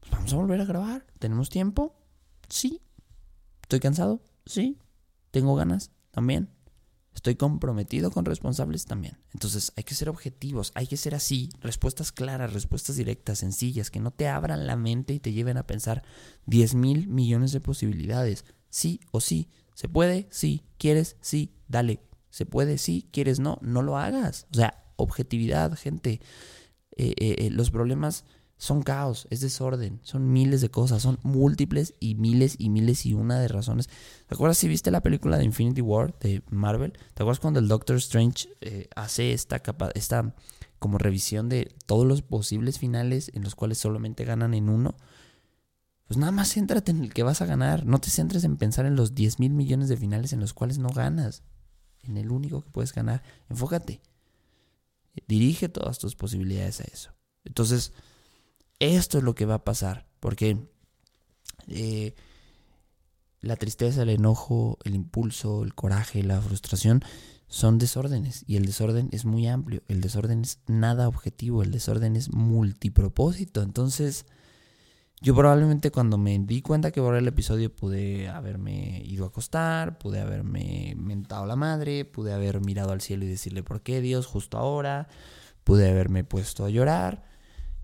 Pues 0.00 0.10
vamos 0.12 0.32
a 0.32 0.36
volver 0.36 0.60
a 0.60 0.64
grabar, 0.64 1.06
¿tenemos 1.18 1.50
tiempo? 1.50 1.96
Sí. 2.48 2.82
¿Estoy 3.62 3.80
cansado? 3.80 4.22
Sí. 4.46 4.78
¿Tengo 5.30 5.54
ganas? 5.54 5.90
También. 6.10 6.50
Estoy 7.14 7.34
comprometido 7.34 8.12
con 8.12 8.24
responsables 8.24 8.84
también. 8.84 9.18
Entonces 9.34 9.72
hay 9.76 9.82
que 9.82 9.96
ser 9.96 10.08
objetivos, 10.08 10.70
hay 10.74 10.86
que 10.86 10.96
ser 10.96 11.16
así, 11.16 11.50
respuestas 11.60 12.12
claras, 12.12 12.52
respuestas 12.52 12.94
directas, 12.94 13.40
sencillas, 13.40 13.90
que 13.90 13.98
no 13.98 14.12
te 14.12 14.28
abran 14.28 14.68
la 14.68 14.76
mente 14.76 15.14
y 15.14 15.18
te 15.18 15.32
lleven 15.32 15.56
a 15.56 15.66
pensar 15.66 16.04
10 16.46 16.76
mil 16.76 17.08
millones 17.08 17.50
de 17.50 17.60
posibilidades. 17.60 18.44
Sí 18.70 19.00
o 19.10 19.20
sí. 19.20 19.48
¿Se 19.74 19.88
puede? 19.88 20.28
Sí. 20.30 20.62
¿Quieres? 20.78 21.16
Sí. 21.20 21.56
Dale. 21.66 22.00
¿Se 22.30 22.46
puede? 22.46 22.78
Sí. 22.78 23.08
¿Quieres? 23.12 23.40
No. 23.40 23.58
No 23.62 23.82
lo 23.82 23.96
hagas. 23.96 24.46
O 24.52 24.56
sea, 24.56 24.84
objetividad, 24.96 25.74
gente. 25.76 26.20
Eh, 26.96 27.14
eh, 27.16 27.36
eh, 27.38 27.50
los 27.50 27.70
problemas 27.70 28.24
son 28.56 28.82
caos, 28.82 29.28
es 29.30 29.40
desorden, 29.40 30.00
son 30.02 30.32
miles 30.32 30.60
de 30.60 30.68
cosas, 30.68 31.00
son 31.00 31.20
múltiples 31.22 31.94
y 32.00 32.16
miles 32.16 32.56
y 32.58 32.70
miles 32.70 33.06
y 33.06 33.14
una 33.14 33.38
de 33.38 33.46
razones. 33.46 33.88
¿Te 34.26 34.34
acuerdas 34.34 34.58
si 34.58 34.66
viste 34.66 34.90
la 34.90 35.00
película 35.00 35.38
de 35.38 35.44
Infinity 35.44 35.80
War 35.80 36.18
de 36.18 36.42
Marvel? 36.50 36.92
¿Te 37.14 37.22
acuerdas 37.22 37.38
cuando 37.38 37.60
el 37.60 37.68
Doctor 37.68 37.96
Strange 37.96 38.48
hace 38.96 39.32
esta, 39.32 39.60
capa 39.60 39.90
esta 39.94 40.34
como 40.80 40.98
revisión 40.98 41.48
de 41.48 41.72
todos 41.86 42.04
los 42.04 42.22
posibles 42.22 42.80
finales 42.80 43.30
en 43.32 43.44
los 43.44 43.54
cuales 43.54 43.78
solamente 43.78 44.24
ganan 44.24 44.54
en 44.54 44.68
uno? 44.68 44.96
Pues 46.08 46.18
nada 46.18 46.32
más 46.32 46.52
céntrate 46.52 46.90
en 46.90 47.04
el 47.04 47.14
que 47.14 47.22
vas 47.22 47.42
a 47.42 47.46
ganar, 47.46 47.86
no 47.86 48.00
te 48.00 48.10
centres 48.10 48.42
en 48.42 48.56
pensar 48.56 48.86
en 48.86 48.96
los 48.96 49.14
10 49.14 49.38
mil 49.38 49.52
millones 49.52 49.88
de 49.88 49.96
finales 49.96 50.32
en 50.32 50.40
los 50.40 50.52
cuales 50.52 50.78
no 50.78 50.88
ganas, 50.88 51.44
en 52.08 52.16
el 52.16 52.30
único 52.30 52.62
que 52.62 52.70
puedes 52.70 52.92
ganar. 52.92 53.22
Enfócate, 53.48 54.00
dirige 55.26 55.68
todas 55.68 55.98
tus 55.98 56.16
posibilidades 56.16 56.80
a 56.80 56.84
eso. 56.84 57.12
Entonces, 57.44 57.92
esto 58.78 59.18
es 59.18 59.24
lo 59.24 59.34
que 59.34 59.46
va 59.46 59.54
a 59.54 59.64
pasar, 59.64 60.06
porque 60.20 60.58
eh, 61.68 62.14
la 63.40 63.56
tristeza, 63.56 64.02
el 64.02 64.10
enojo, 64.10 64.78
el 64.84 64.94
impulso, 64.94 65.62
el 65.62 65.74
coraje, 65.74 66.22
la 66.22 66.40
frustración 66.40 67.02
son 67.48 67.78
desórdenes 67.78 68.44
y 68.46 68.56
el 68.56 68.66
desorden 68.66 69.08
es 69.12 69.24
muy 69.24 69.46
amplio, 69.46 69.82
el 69.88 70.00
desorden 70.00 70.42
es 70.42 70.60
nada 70.66 71.08
objetivo, 71.08 71.62
el 71.62 71.70
desorden 71.70 72.14
es 72.14 72.32
multipropósito. 72.32 73.62
Entonces, 73.62 74.26
yo 75.20 75.34
probablemente 75.34 75.90
cuando 75.90 76.18
me 76.18 76.38
di 76.38 76.62
cuenta 76.62 76.90
que 76.90 77.00
borré 77.00 77.18
el 77.18 77.28
episodio 77.28 77.74
pude 77.74 78.28
haberme 78.28 79.02
ido 79.04 79.24
a 79.24 79.28
acostar, 79.28 79.98
pude 79.98 80.20
haberme 80.20 80.94
mentado 80.96 81.46
la 81.46 81.56
madre, 81.56 82.04
pude 82.04 82.32
haber 82.32 82.60
mirado 82.60 82.92
al 82.92 83.00
cielo 83.00 83.24
y 83.24 83.28
decirle 83.28 83.62
por 83.62 83.82
qué 83.82 84.00
Dios 84.00 84.26
justo 84.26 84.58
ahora, 84.58 85.08
pude 85.64 85.88
haberme 85.90 86.24
puesto 86.24 86.64
a 86.64 86.70
llorar 86.70 87.28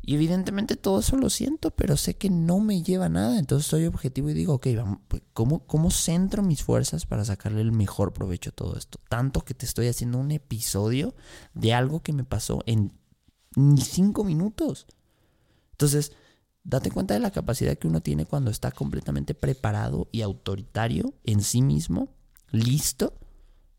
y 0.06 0.16
evidentemente 0.16 0.76
todo 0.76 1.00
eso 1.00 1.16
lo 1.16 1.30
siento, 1.30 1.70
pero 1.70 1.96
sé 1.96 2.16
que 2.16 2.28
no 2.28 2.60
me 2.60 2.82
lleva 2.82 3.08
nada. 3.08 3.38
Entonces 3.38 3.66
soy 3.66 3.86
objetivo 3.86 4.28
y 4.28 4.34
digo, 4.34 4.54
ok, 4.54 4.66
vamos, 4.76 4.98
pues, 5.08 5.22
¿cómo, 5.32 5.66
¿cómo 5.66 5.90
centro 5.90 6.42
mis 6.42 6.62
fuerzas 6.62 7.06
para 7.06 7.24
sacarle 7.24 7.62
el 7.62 7.72
mejor 7.72 8.12
provecho 8.12 8.50
a 8.50 8.52
todo 8.52 8.76
esto? 8.76 9.00
Tanto 9.08 9.40
que 9.40 9.54
te 9.54 9.64
estoy 9.64 9.88
haciendo 9.88 10.18
un 10.18 10.30
episodio 10.30 11.14
de 11.54 11.72
algo 11.72 12.02
que 12.02 12.12
me 12.12 12.24
pasó 12.24 12.62
en 12.66 12.92
cinco 13.78 14.24
minutos. 14.24 14.86
Entonces, 15.72 16.12
date 16.64 16.90
cuenta 16.90 17.14
de 17.14 17.20
la 17.20 17.30
capacidad 17.30 17.78
que 17.78 17.86
uno 17.86 18.00
tiene 18.00 18.26
cuando 18.26 18.50
está 18.50 18.72
completamente 18.72 19.34
preparado 19.34 20.08
y 20.10 20.22
autoritario 20.22 21.14
en 21.24 21.42
sí 21.42 21.62
mismo, 21.62 22.14
listo 22.50 23.14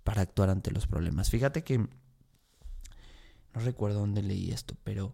para 0.04 0.22
actuar 0.22 0.50
ante 0.50 0.72
los 0.72 0.88
problemas. 0.88 1.30
Fíjate 1.30 1.64
que, 1.64 1.80
no 1.80 1.88
recuerdo 3.56 4.00
dónde 4.00 4.22
leí 4.22 4.52
esto, 4.52 4.76
pero 4.84 5.14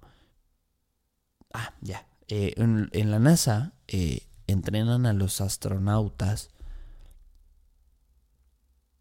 Ah, 1.54 1.74
ya. 1.82 2.08
Eh, 2.28 2.54
en, 2.58 3.12
la 3.12 3.20
NASA 3.20 3.74
eh, 3.88 4.28
entrenan 4.48 5.06
a 5.06 5.14
los 5.14 5.42
astronautas 5.42 6.50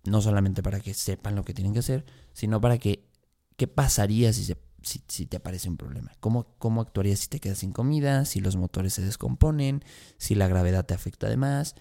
no 0.04 0.20
solamente 0.20 0.62
para 0.62 0.80
que 0.80 0.94
sepan 0.94 1.36
lo 1.36 1.44
que 1.44 1.54
tienen 1.54 1.72
que 1.72 1.80
hacer, 1.80 2.04
sino 2.32 2.60
para 2.60 2.78
que 2.78 3.08
qué 3.56 3.68
pasaría 3.68 4.32
si, 4.32 4.52
si, 4.82 5.02
si, 5.08 5.26
te 5.26 5.36
aparece 5.36 5.68
un 5.68 5.76
problema. 5.76 6.12
¿Cómo, 6.20 6.46
¿Cómo 6.58 6.80
actuarías 6.80 7.20
si 7.20 7.28
te 7.28 7.40
quedas 7.40 7.58
sin 7.58 7.72
comida, 7.72 8.24
si 8.24 8.40
los 8.40 8.56
motores 8.56 8.94
se 8.94 9.02
descomponen, 9.02 9.84
si 10.18 10.34
la 10.34 10.48
gravedad 10.48 10.86
te 10.86 10.94
afecta 10.94 11.26
además 11.26 11.74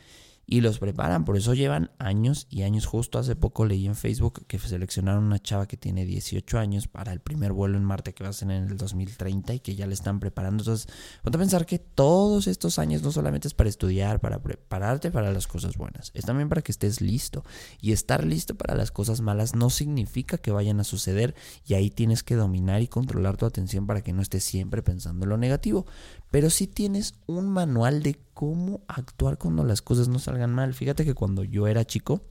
y 0.52 0.62
los 0.62 0.80
preparan. 0.80 1.26
Por 1.26 1.38
eso 1.38 1.54
llevan 1.54 1.92
años 2.00 2.48
y 2.50 2.64
años. 2.64 2.88
Justo 2.88 3.20
hace 3.20 3.36
poco 3.36 3.66
leí 3.66 3.86
en 3.86 3.96
Facebook 3.96 4.48
que 4.48 4.58
seleccionaron 4.58 5.24
una 5.24 5.38
chava 5.38 5.68
que 5.68 5.78
tiene 5.78 6.06
18 6.06 6.58
años 6.58 6.88
para 6.88 7.14
el 7.14 7.20
primer 7.20 7.54
vuelo 7.54 7.78
en 7.78 7.84
Marte 7.84 8.16
que 8.16 8.24
va 8.24 8.32
a 8.32 8.34
ser 8.34 8.50
en 8.50 8.64
el 8.64 8.76
2030 8.76 9.54
y 9.54 9.60
que 9.60 9.76
ya 9.76 9.86
le 9.86 9.94
están 9.94 10.20
preparando. 10.20 10.64
Entonces, 10.64 10.92
ponte 11.22 11.38
a 11.38 11.40
pensar 11.40 11.68
que 11.68 11.78
todos 11.78 12.48
estos 12.48 12.80
años 12.80 13.04
no 13.04 13.12
solamente 13.12 13.48
es 13.48 13.54
para 13.54 13.70
estudiar, 13.70 14.20
para 14.22 14.42
prepararte 14.42 15.12
para 15.12 15.32
las 15.32 15.46
cosas 15.46 15.78
buenas, 15.78 16.10
es 16.16 16.26
también 16.26 16.50
para 16.50 16.64
que 16.64 16.72
estés 16.72 17.00
listo. 17.00 17.46
Y 17.80 17.92
estar 17.92 18.26
listo 18.26 18.56
para 18.56 18.74
las 18.74 18.90
cosas 18.92 19.22
malas 19.22 19.54
no 19.54 19.70
significa 19.70 20.40
que 20.40 20.50
vayan 20.50 20.80
a 20.80 20.84
suceder 20.84 21.36
y 21.68 21.76
ahí 21.76 21.92
tienes 21.92 22.24
que 22.24 22.34
dominar 22.34 22.82
y 22.82 22.88
controlar 22.88 23.38
tu 23.38 23.46
atención 23.46 23.86
para 23.86 24.02
que 24.02 24.14
no 24.14 24.24
estés 24.24 24.44
siempre 24.44 24.82
pensando 24.82 25.26
en 25.26 25.30
lo 25.30 25.38
negativo. 25.38 25.86
Pero 26.32 26.50
si 26.50 26.68
tienes 26.68 27.16
un 27.26 27.50
manual 27.50 28.04
de 28.04 28.20
cómo 28.40 28.84
actuar 28.88 29.38
cuando 29.38 29.66
las 29.66 29.82
cosas 29.82 30.08
no 30.08 30.18
salgan 30.18 30.56
mal. 30.56 30.74
Fíjate 30.74 31.04
que 31.04 31.14
cuando 31.14 31.44
yo 31.44 31.68
era 31.68 31.84
chico, 31.84 32.22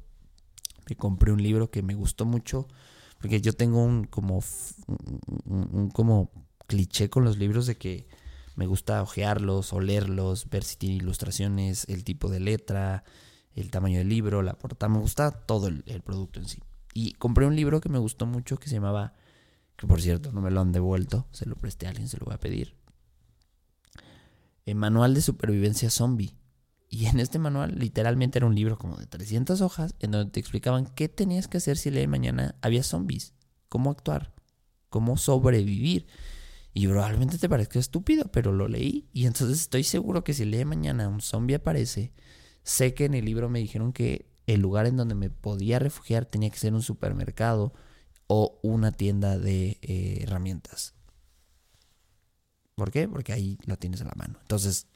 me 0.89 0.97
compré 0.97 1.33
un 1.33 1.43
libro 1.43 1.71
que 1.71 1.83
me 1.83 1.95
gustó 1.95 2.25
mucho, 2.25 2.67
porque 3.21 3.43
yo 3.43 3.53
tengo 3.53 3.83
un 3.83 4.05
como, 4.05 4.43
un, 5.45 5.91
como 5.93 6.31
cliché 6.67 7.11
con 7.11 7.25
los 7.25 7.37
libros 7.37 7.67
de 7.67 7.77
que 7.77 8.09
me 8.57 8.67
gusta 8.67 9.03
ojearlos, 9.03 9.75
olerlos, 9.75 10.49
ver 10.49 10.65
si 10.65 10.77
tiene 10.77 10.97
ilustraciones, 10.97 11.85
el 11.91 12.05
tipo 12.05 12.31
de 12.31 12.41
letra, 12.41 13.05
el 13.55 13.71
tamaño 13.71 13.99
del 13.99 14.09
libro, 14.09 14.41
la 14.41 14.55
portada, 14.55 14.91
me 14.91 15.01
gusta 15.01 15.31
todo 15.31 15.67
el, 15.67 15.83
el 15.87 16.01
producto 16.01 16.41
en 16.41 16.49
sí. 16.49 16.63
Y 16.95 17.13
compré 17.13 17.45
un 17.45 17.55
libro 17.55 17.83
que 17.83 17.91
me 17.91 17.99
gustó 17.99 18.25
mucho 18.25 18.57
que 18.57 18.71
se 18.71 18.77
llamaba, 18.77 19.13
que 19.77 19.87
por 19.87 20.01
cierto 20.01 20.33
no 20.33 20.41
me 20.41 20.51
lo 20.51 20.63
han 20.63 20.73
devuelto, 20.73 21.27
se 21.33 21.45
lo 21.45 21.55
presté 21.55 21.87
a 21.87 21.91
alguien, 21.91 22.09
se 22.09 22.17
lo 22.17 22.25
voy 22.25 22.35
a 22.35 22.41
pedir, 22.41 22.78
Manual 24.75 25.15
de 25.15 25.21
Supervivencia 25.21 25.91
Zombie. 25.91 26.37
Y 26.89 27.07
en 27.07 27.21
este 27.21 27.39
manual 27.39 27.79
literalmente 27.79 28.39
era 28.39 28.47
un 28.47 28.55
libro 28.55 28.79
como 28.79 28.97
de 28.97 29.07
300 29.07 29.61
hojas 29.61 29.95
en 30.01 30.11
donde 30.11 30.31
te 30.31 30.41
explicaban 30.41 30.87
qué 30.87 31.09
tenías 31.09 31.47
que 31.47 31.59
hacer 31.59 31.77
si 31.77 31.91
el 31.91 31.97
día 31.97 32.09
mañana 32.09 32.57
había 32.63 32.83
zombies, 32.83 33.35
cómo 33.69 33.91
actuar, 33.91 34.33
cómo 34.89 35.19
sobrevivir. 35.19 36.07
Y 36.73 36.87
probablemente 36.87 37.39
te 37.39 37.49
parezca 37.49 37.79
estúpido, 37.79 38.31
pero 38.33 38.53
lo 38.53 38.69
leí 38.69 39.09
y 39.13 39.27
entonces 39.27 39.61
estoy 39.61 39.85
seguro 39.85 40.25
que 40.25 40.33
si 40.33 40.45
el 40.45 40.53
día 40.53 40.65
mañana 40.65 41.09
un 41.09 41.21
zombie 41.21 41.57
aparece, 41.57 42.13
sé 42.63 42.95
que 42.95 43.05
en 43.05 43.15
el 43.15 43.25
libro 43.25 43.49
me 43.49 43.59
dijeron 43.59 43.93
que 43.93 44.31
el 44.47 44.61
lugar 44.61 44.87
en 44.87 44.97
donde 44.97 45.15
me 45.15 45.29
podía 45.29 45.79
refugiar 45.79 46.25
tenía 46.25 46.51
que 46.51 46.59
ser 46.59 46.75
un 46.75 46.83
supermercado 46.83 47.75
o 48.29 48.59
una 48.63 48.93
tienda 48.93 49.39
de 49.39 49.79
eh, 49.83 50.21
herramientas. 50.23 50.95
¿Por 52.79 52.93
qué? 52.93 53.09
Porque 53.09 53.33
ahí 53.33 53.59
lo 53.67 53.77
tienes 53.77 54.01
a 54.03 54.05
la 54.05 54.15
mano. 54.15 54.39
Entonces, 54.41 54.87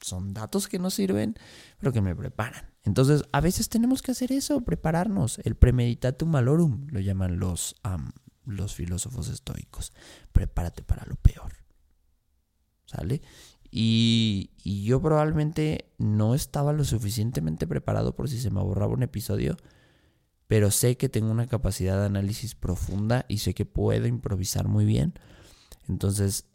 son 0.00 0.32
datos 0.32 0.68
que 0.68 0.78
no 0.78 0.88
sirven, 0.88 1.34
pero 1.78 1.92
que 1.92 2.00
me 2.00 2.16
preparan. 2.16 2.72
Entonces, 2.82 3.24
a 3.30 3.42
veces 3.42 3.68
tenemos 3.68 4.00
que 4.00 4.12
hacer 4.12 4.32
eso, 4.32 4.62
prepararnos. 4.62 5.38
El 5.44 5.54
premeditatum 5.54 6.30
malorum, 6.30 6.86
lo 6.90 7.00
llaman 7.00 7.38
los, 7.38 7.76
los 8.46 8.74
filósofos 8.74 9.28
estoicos. 9.28 9.92
Prepárate 10.32 10.82
para 10.82 11.04
lo 11.04 11.16
peor. 11.16 11.52
¿Sale? 12.86 13.20
Y, 13.70 14.50
y, 14.62 14.84
yo 14.84 15.02
probablemente 15.02 15.92
no 15.98 16.34
estaba 16.34 16.72
lo 16.72 16.84
suficientemente 16.84 17.66
preparado 17.66 18.14
por 18.16 18.30
si 18.30 18.40
se 18.40 18.50
me 18.50 18.62
borraba 18.62 18.94
un 18.94 19.02
episodio, 19.02 19.56
pero 20.46 20.70
sé 20.70 20.96
que 20.96 21.08
tengo 21.10 21.30
una 21.30 21.48
capacidad 21.48 21.98
de 21.98 22.06
análisis 22.06 22.54
profunda 22.54 23.26
y 23.28 23.38
sé 23.38 23.52
que 23.52 23.66
puedo 23.66 24.06
improvisar 24.06 24.68
muy 24.68 24.84
bien. 24.84 25.14
Entonces, 25.88 26.46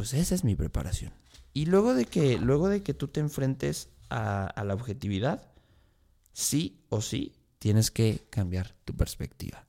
pues 0.00 0.14
esa 0.14 0.34
es 0.34 0.44
mi 0.44 0.56
preparación. 0.56 1.12
Y 1.52 1.66
luego 1.66 1.92
de 1.92 2.06
que, 2.06 2.38
luego 2.38 2.70
de 2.70 2.82
que 2.82 2.94
tú 2.94 3.08
te 3.08 3.20
enfrentes 3.20 3.90
a, 4.08 4.46
a 4.46 4.64
la 4.64 4.72
objetividad, 4.72 5.52
sí 6.32 6.86
o 6.88 7.02
sí 7.02 7.34
tienes 7.58 7.90
que 7.90 8.26
cambiar 8.30 8.74
tu 8.86 8.96
perspectiva. 8.96 9.66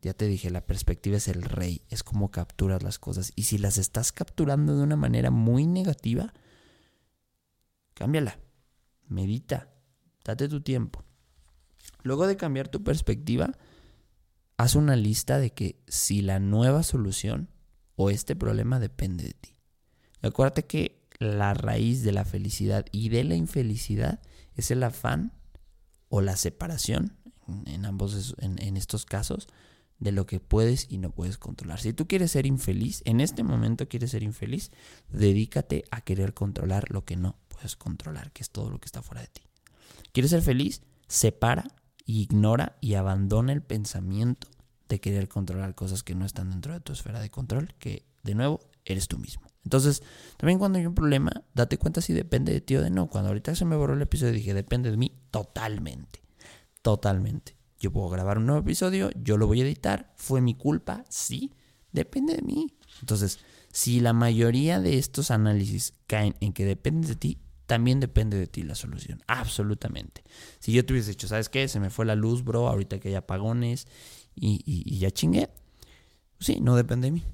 Ya 0.00 0.14
te 0.14 0.26
dije, 0.26 0.48
la 0.48 0.64
perspectiva 0.64 1.18
es 1.18 1.28
el 1.28 1.42
rey, 1.42 1.82
es 1.90 2.02
como 2.02 2.30
capturas 2.30 2.82
las 2.82 2.98
cosas. 2.98 3.34
Y 3.36 3.42
si 3.42 3.58
las 3.58 3.76
estás 3.76 4.10
capturando 4.10 4.74
de 4.74 4.84
una 4.84 4.96
manera 4.96 5.30
muy 5.30 5.66
negativa, 5.66 6.32
cámbiala, 7.92 8.38
medita, 9.06 9.68
date 10.24 10.48
tu 10.48 10.62
tiempo. 10.62 11.04
Luego 12.02 12.26
de 12.26 12.38
cambiar 12.38 12.68
tu 12.68 12.82
perspectiva, 12.82 13.52
haz 14.56 14.76
una 14.76 14.96
lista 14.96 15.38
de 15.38 15.52
que 15.52 15.78
si 15.88 16.22
la 16.22 16.38
nueva 16.38 16.82
solución 16.82 17.50
o 18.02 18.08
este 18.08 18.34
problema 18.34 18.80
depende 18.80 19.24
de 19.24 19.34
ti. 19.34 19.56
Acuérdate 20.22 20.64
que 20.64 21.06
la 21.18 21.52
raíz 21.52 22.02
de 22.02 22.12
la 22.12 22.24
felicidad 22.24 22.86
y 22.92 23.10
de 23.10 23.24
la 23.24 23.34
infelicidad 23.34 24.20
es 24.54 24.70
el 24.70 24.82
afán 24.84 25.34
o 26.08 26.22
la 26.22 26.36
separación, 26.36 27.18
en, 27.66 27.84
ambos, 27.84 28.34
en, 28.38 28.78
estos 28.78 29.04
casos, 29.04 29.48
de 29.98 30.12
lo 30.12 30.24
que 30.24 30.40
puedes 30.40 30.86
y 30.88 30.96
no 30.96 31.10
puedes 31.10 31.36
controlar. 31.36 31.78
Si 31.78 31.92
tú 31.92 32.08
quieres 32.08 32.30
ser 32.30 32.46
infeliz, 32.46 33.02
en 33.04 33.20
este 33.20 33.42
momento 33.42 33.86
quieres 33.86 34.12
ser 34.12 34.22
infeliz, 34.22 34.70
dedícate 35.10 35.84
a 35.90 36.00
querer 36.00 36.32
controlar 36.32 36.90
lo 36.90 37.04
que 37.04 37.16
no 37.16 37.36
puedes 37.48 37.76
controlar, 37.76 38.32
que 38.32 38.42
es 38.42 38.48
todo 38.48 38.70
lo 38.70 38.78
que 38.78 38.86
está 38.86 39.02
fuera 39.02 39.20
de 39.20 39.28
ti. 39.28 39.42
¿Quieres 40.12 40.30
ser 40.30 40.40
feliz? 40.40 40.80
Separa, 41.06 41.66
ignora 42.06 42.78
y 42.80 42.94
abandona 42.94 43.52
el 43.52 43.60
pensamiento 43.60 44.48
de 44.90 45.00
querer 45.00 45.28
controlar 45.28 45.74
cosas 45.74 46.02
que 46.02 46.14
no 46.14 46.26
están 46.26 46.50
dentro 46.50 46.74
de 46.74 46.80
tu 46.80 46.92
esfera 46.92 47.20
de 47.20 47.30
control, 47.30 47.74
que 47.78 48.04
de 48.22 48.34
nuevo 48.34 48.60
eres 48.84 49.08
tú 49.08 49.18
mismo. 49.18 49.46
Entonces, 49.64 50.02
también 50.36 50.58
cuando 50.58 50.78
hay 50.78 50.86
un 50.86 50.94
problema, 50.94 51.30
date 51.54 51.78
cuenta 51.78 52.00
si 52.00 52.12
depende 52.12 52.52
de 52.52 52.60
ti 52.60 52.76
o 52.76 52.82
de 52.82 52.90
no. 52.90 53.08
Cuando 53.08 53.28
ahorita 53.28 53.54
se 53.54 53.64
me 53.64 53.76
borró 53.76 53.94
el 53.94 54.02
episodio 54.02 54.32
dije, 54.32 54.52
depende 54.52 54.90
de 54.90 54.96
mí 54.96 55.12
totalmente. 55.30 56.22
Totalmente. 56.82 57.56
Yo 57.78 57.92
puedo 57.92 58.08
grabar 58.08 58.38
un 58.38 58.46
nuevo 58.46 58.60
episodio, 58.60 59.10
yo 59.14 59.38
lo 59.38 59.46
voy 59.46 59.60
a 59.60 59.64
editar, 59.64 60.12
fue 60.16 60.40
mi 60.40 60.54
culpa, 60.54 61.04
sí, 61.08 61.52
depende 61.92 62.34
de 62.34 62.42
mí. 62.42 62.74
Entonces, 63.00 63.38
si 63.72 64.00
la 64.00 64.12
mayoría 64.12 64.80
de 64.80 64.98
estos 64.98 65.30
análisis 65.30 65.94
caen 66.06 66.34
en 66.40 66.52
que 66.52 66.64
depende 66.64 67.08
de 67.08 67.16
ti, 67.16 67.38
también 67.66 68.00
depende 68.00 68.36
de 68.36 68.48
ti 68.48 68.64
la 68.64 68.74
solución, 68.74 69.22
absolutamente. 69.28 70.24
Si 70.58 70.72
yo 70.72 70.84
te 70.84 70.92
hubiese 70.92 71.10
dicho, 71.10 71.28
¿sabes 71.28 71.48
qué? 71.48 71.68
Se 71.68 71.78
me 71.78 71.88
fue 71.88 72.04
la 72.04 72.16
luz, 72.16 72.42
bro, 72.42 72.66
ahorita 72.66 72.98
que 72.98 73.10
hay 73.10 73.14
apagones 73.14 73.86
y, 74.34 74.98
ya 74.98 75.10
chingué. 75.10 75.50
Sí, 76.38 76.60
no 76.60 76.76
depende 76.76 77.08
de 77.08 77.12
mí 77.12 77.24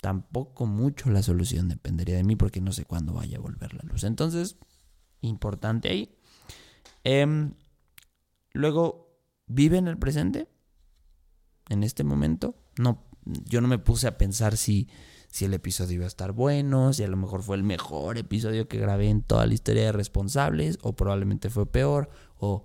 tampoco 0.00 0.66
mucho 0.66 1.10
la 1.10 1.22
solución 1.22 1.68
dependería 1.68 2.16
de 2.16 2.24
mí 2.24 2.36
porque 2.36 2.60
no 2.60 2.72
sé 2.72 2.84
cuándo 2.84 3.12
vaya 3.12 3.38
a 3.38 3.40
volver 3.40 3.74
la 3.74 3.82
luz. 3.84 4.04
Entonces, 4.04 4.56
importante 5.20 5.88
ahí. 5.88 6.16
Em, 7.04 7.54
luego, 8.52 9.18
vive 9.46 9.78
en 9.78 9.88
el 9.88 9.98
presente, 9.98 10.48
en 11.68 11.82
este 11.82 12.04
momento. 12.04 12.56
No, 12.78 13.04
yo 13.24 13.60
no 13.60 13.68
me 13.68 13.78
puse 13.78 14.06
a 14.06 14.16
pensar 14.16 14.56
si, 14.56 14.88
si 15.30 15.44
el 15.44 15.54
episodio 15.54 15.96
iba 15.96 16.04
a 16.04 16.08
estar 16.08 16.32
bueno, 16.32 16.92
si 16.92 17.04
a 17.04 17.08
lo 17.08 17.16
mejor 17.16 17.42
fue 17.42 17.56
el 17.56 17.62
mejor 17.62 18.18
episodio 18.18 18.68
que 18.68 18.78
grabé 18.78 19.10
en 19.10 19.22
toda 19.22 19.46
la 19.46 19.54
historia 19.54 19.84
de 19.84 19.92
responsables, 19.92 20.78
o 20.82 20.96
probablemente 20.96 21.50
fue 21.50 21.70
peor, 21.70 22.10
o 22.38 22.64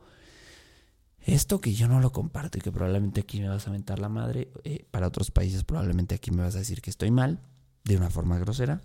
esto 1.25 1.59
que 1.59 1.73
yo 1.73 1.87
no 1.87 1.99
lo 1.99 2.11
comparto 2.11 2.57
y 2.57 2.61
que 2.61 2.71
probablemente 2.71 3.21
aquí 3.21 3.41
me 3.41 3.49
vas 3.49 3.67
a 3.67 3.71
mentar 3.71 3.99
la 3.99 4.09
madre, 4.09 4.51
eh, 4.63 4.85
para 4.91 5.07
otros 5.07 5.31
países 5.31 5.63
probablemente 5.63 6.15
aquí 6.15 6.29
me 6.29 6.43
vas 6.43 6.55
a 6.55 6.59
decir 6.59 6.81
que 6.81 6.91
estoy 6.91 7.09
mal, 7.09 7.39
de 7.83 7.97
una 7.97 8.11
forma 8.11 8.37
grosera. 8.37 8.81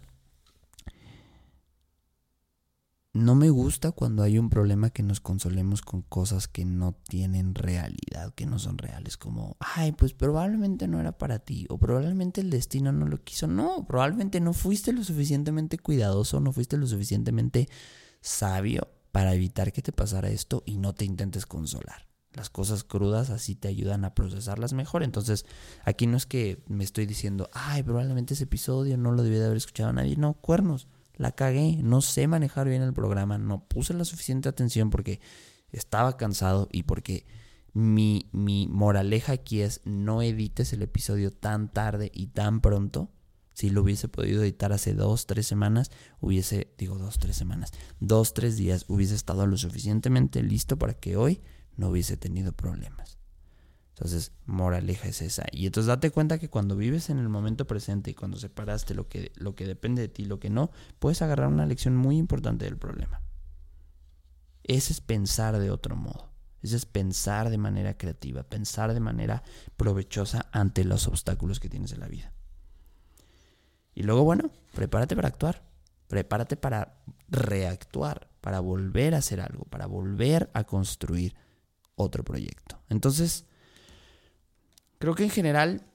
No 3.12 3.34
me 3.34 3.50
gusta 3.50 3.90
cuando 3.90 4.22
hay 4.22 4.38
un 4.38 4.50
problema 4.50 4.90
que 4.90 5.02
nos 5.02 5.20
consolemos 5.20 5.82
con 5.82 6.02
cosas 6.02 6.46
que 6.46 6.64
no 6.64 6.92
tienen 7.08 7.56
realidad, 7.56 8.32
que 8.36 8.46
no 8.46 8.60
son 8.60 8.78
reales, 8.78 9.16
como, 9.16 9.56
ay, 9.58 9.92
pues 9.92 10.14
probablemente 10.14 10.86
no 10.86 11.00
era 11.00 11.18
para 11.18 11.40
ti, 11.40 11.66
o 11.68 11.76
probablemente 11.76 12.40
el 12.40 12.50
destino 12.50 12.92
no 12.92 13.06
lo 13.06 13.22
quiso. 13.22 13.48
No, 13.48 13.84
probablemente 13.84 14.40
no 14.40 14.52
fuiste 14.52 14.92
lo 14.92 15.02
suficientemente 15.02 15.76
cuidadoso, 15.76 16.38
no 16.38 16.52
fuiste 16.52 16.76
lo 16.76 16.86
suficientemente 16.86 17.68
sabio 18.20 18.88
para 19.10 19.34
evitar 19.34 19.72
que 19.72 19.82
te 19.82 19.92
pasara 19.92 20.30
esto 20.30 20.62
y 20.64 20.78
no 20.78 20.94
te 20.94 21.04
intentes 21.04 21.46
consolar. 21.46 22.09
Las 22.34 22.48
cosas 22.48 22.84
crudas 22.84 23.30
así 23.30 23.56
te 23.56 23.68
ayudan 23.68 24.04
a 24.04 24.14
procesarlas 24.14 24.72
mejor. 24.72 25.02
Entonces, 25.02 25.46
aquí 25.84 26.06
no 26.06 26.16
es 26.16 26.26
que 26.26 26.62
me 26.68 26.84
estoy 26.84 27.06
diciendo, 27.06 27.50
ay, 27.52 27.82
probablemente 27.82 28.34
ese 28.34 28.44
episodio 28.44 28.96
no 28.96 29.12
lo 29.12 29.22
debía 29.22 29.40
de 29.40 29.46
haber 29.46 29.56
escuchado 29.56 29.92
nadie. 29.92 30.16
No, 30.16 30.34
cuernos, 30.34 30.86
la 31.16 31.32
cagué, 31.32 31.78
no 31.82 32.00
sé 32.00 32.28
manejar 32.28 32.68
bien 32.68 32.82
el 32.82 32.94
programa, 32.94 33.36
no 33.36 33.64
puse 33.66 33.94
la 33.94 34.04
suficiente 34.04 34.48
atención 34.48 34.90
porque 34.90 35.20
estaba 35.72 36.16
cansado 36.16 36.68
y 36.72 36.84
porque 36.84 37.26
mi, 37.72 38.28
mi 38.32 38.68
moraleja 38.68 39.32
aquí 39.32 39.60
es 39.60 39.80
no 39.84 40.22
edites 40.22 40.72
el 40.72 40.82
episodio 40.82 41.30
tan 41.30 41.72
tarde 41.72 42.10
y 42.14 42.28
tan 42.28 42.60
pronto. 42.60 43.10
Si 43.52 43.68
lo 43.68 43.82
hubiese 43.82 44.08
podido 44.08 44.42
editar 44.42 44.72
hace 44.72 44.94
dos, 44.94 45.26
tres 45.26 45.46
semanas, 45.46 45.90
hubiese, 46.20 46.72
digo 46.78 46.96
dos, 46.96 47.18
tres 47.18 47.36
semanas, 47.36 47.72
dos, 47.98 48.32
tres 48.32 48.56
días, 48.56 48.86
hubiese 48.88 49.14
estado 49.14 49.46
lo 49.46 49.56
suficientemente 49.56 50.42
listo 50.42 50.78
para 50.78 50.94
que 50.94 51.16
hoy 51.16 51.42
no 51.76 51.88
hubiese 51.88 52.16
tenido 52.16 52.52
problemas. 52.52 53.18
Entonces, 54.00 54.32
moraleja 54.46 55.08
es 55.08 55.20
esa. 55.20 55.44
Y 55.52 55.66
entonces 55.66 55.88
date 55.88 56.10
cuenta 56.10 56.38
que 56.38 56.48
cuando 56.48 56.74
vives 56.74 57.10
en 57.10 57.18
el 57.18 57.28
momento 57.28 57.66
presente 57.66 58.10
y 58.10 58.14
cuando 58.14 58.38
separaste 58.38 58.94
lo 58.94 59.08
que, 59.08 59.30
lo 59.36 59.54
que 59.54 59.66
depende 59.66 60.00
de 60.00 60.08
ti 60.08 60.22
y 60.22 60.26
lo 60.26 60.40
que 60.40 60.48
no, 60.48 60.70
puedes 60.98 61.20
agarrar 61.20 61.48
una 61.48 61.66
lección 61.66 61.96
muy 61.96 62.16
importante 62.16 62.64
del 62.64 62.78
problema. 62.78 63.20
Ese 64.62 64.94
es 64.94 65.02
pensar 65.02 65.58
de 65.58 65.70
otro 65.70 65.96
modo. 65.96 66.30
Ese 66.62 66.76
es 66.76 66.86
pensar 66.86 67.50
de 67.50 67.58
manera 67.58 67.98
creativa, 67.98 68.42
pensar 68.42 68.94
de 68.94 69.00
manera 69.00 69.42
provechosa 69.76 70.48
ante 70.52 70.84
los 70.84 71.06
obstáculos 71.06 71.60
que 71.60 71.68
tienes 71.68 71.92
en 71.92 72.00
la 72.00 72.08
vida. 72.08 72.32
Y 73.94 74.02
luego, 74.02 74.24
bueno, 74.24 74.50
prepárate 74.74 75.14
para 75.14 75.28
actuar. 75.28 75.62
Prepárate 76.08 76.56
para 76.56 77.02
reactuar, 77.28 78.30
para 78.40 78.60
volver 78.60 79.14
a 79.14 79.18
hacer 79.18 79.40
algo, 79.42 79.64
para 79.64 79.86
volver 79.86 80.50
a 80.54 80.64
construir 80.64 81.34
otro 82.00 82.24
proyecto. 82.24 82.80
Entonces, 82.88 83.44
creo 84.98 85.14
que 85.14 85.24
en 85.24 85.30
general, 85.30 85.86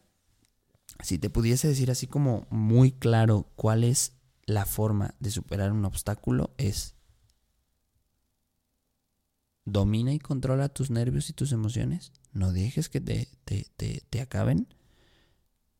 si 1.03 1.17
te 1.17 1.29
pudiese 1.29 1.67
decir 1.67 1.91
así 1.91 2.07
como 2.07 2.47
muy 2.49 2.91
claro 2.91 3.49
cuál 3.55 3.83
es 3.83 4.13
la 4.45 4.65
forma 4.65 5.15
de 5.19 5.31
superar 5.31 5.71
un 5.71 5.85
obstáculo, 5.85 6.53
es 6.57 6.95
domina 9.65 10.13
y 10.13 10.19
controla 10.19 10.69
tus 10.69 10.91
nervios 10.91 11.29
y 11.29 11.33
tus 11.33 11.51
emociones. 11.51 12.11
No 12.31 12.51
dejes 12.51 12.89
que 12.89 13.01
te, 13.01 13.27
te, 13.45 14.21
acaben. 14.21 14.67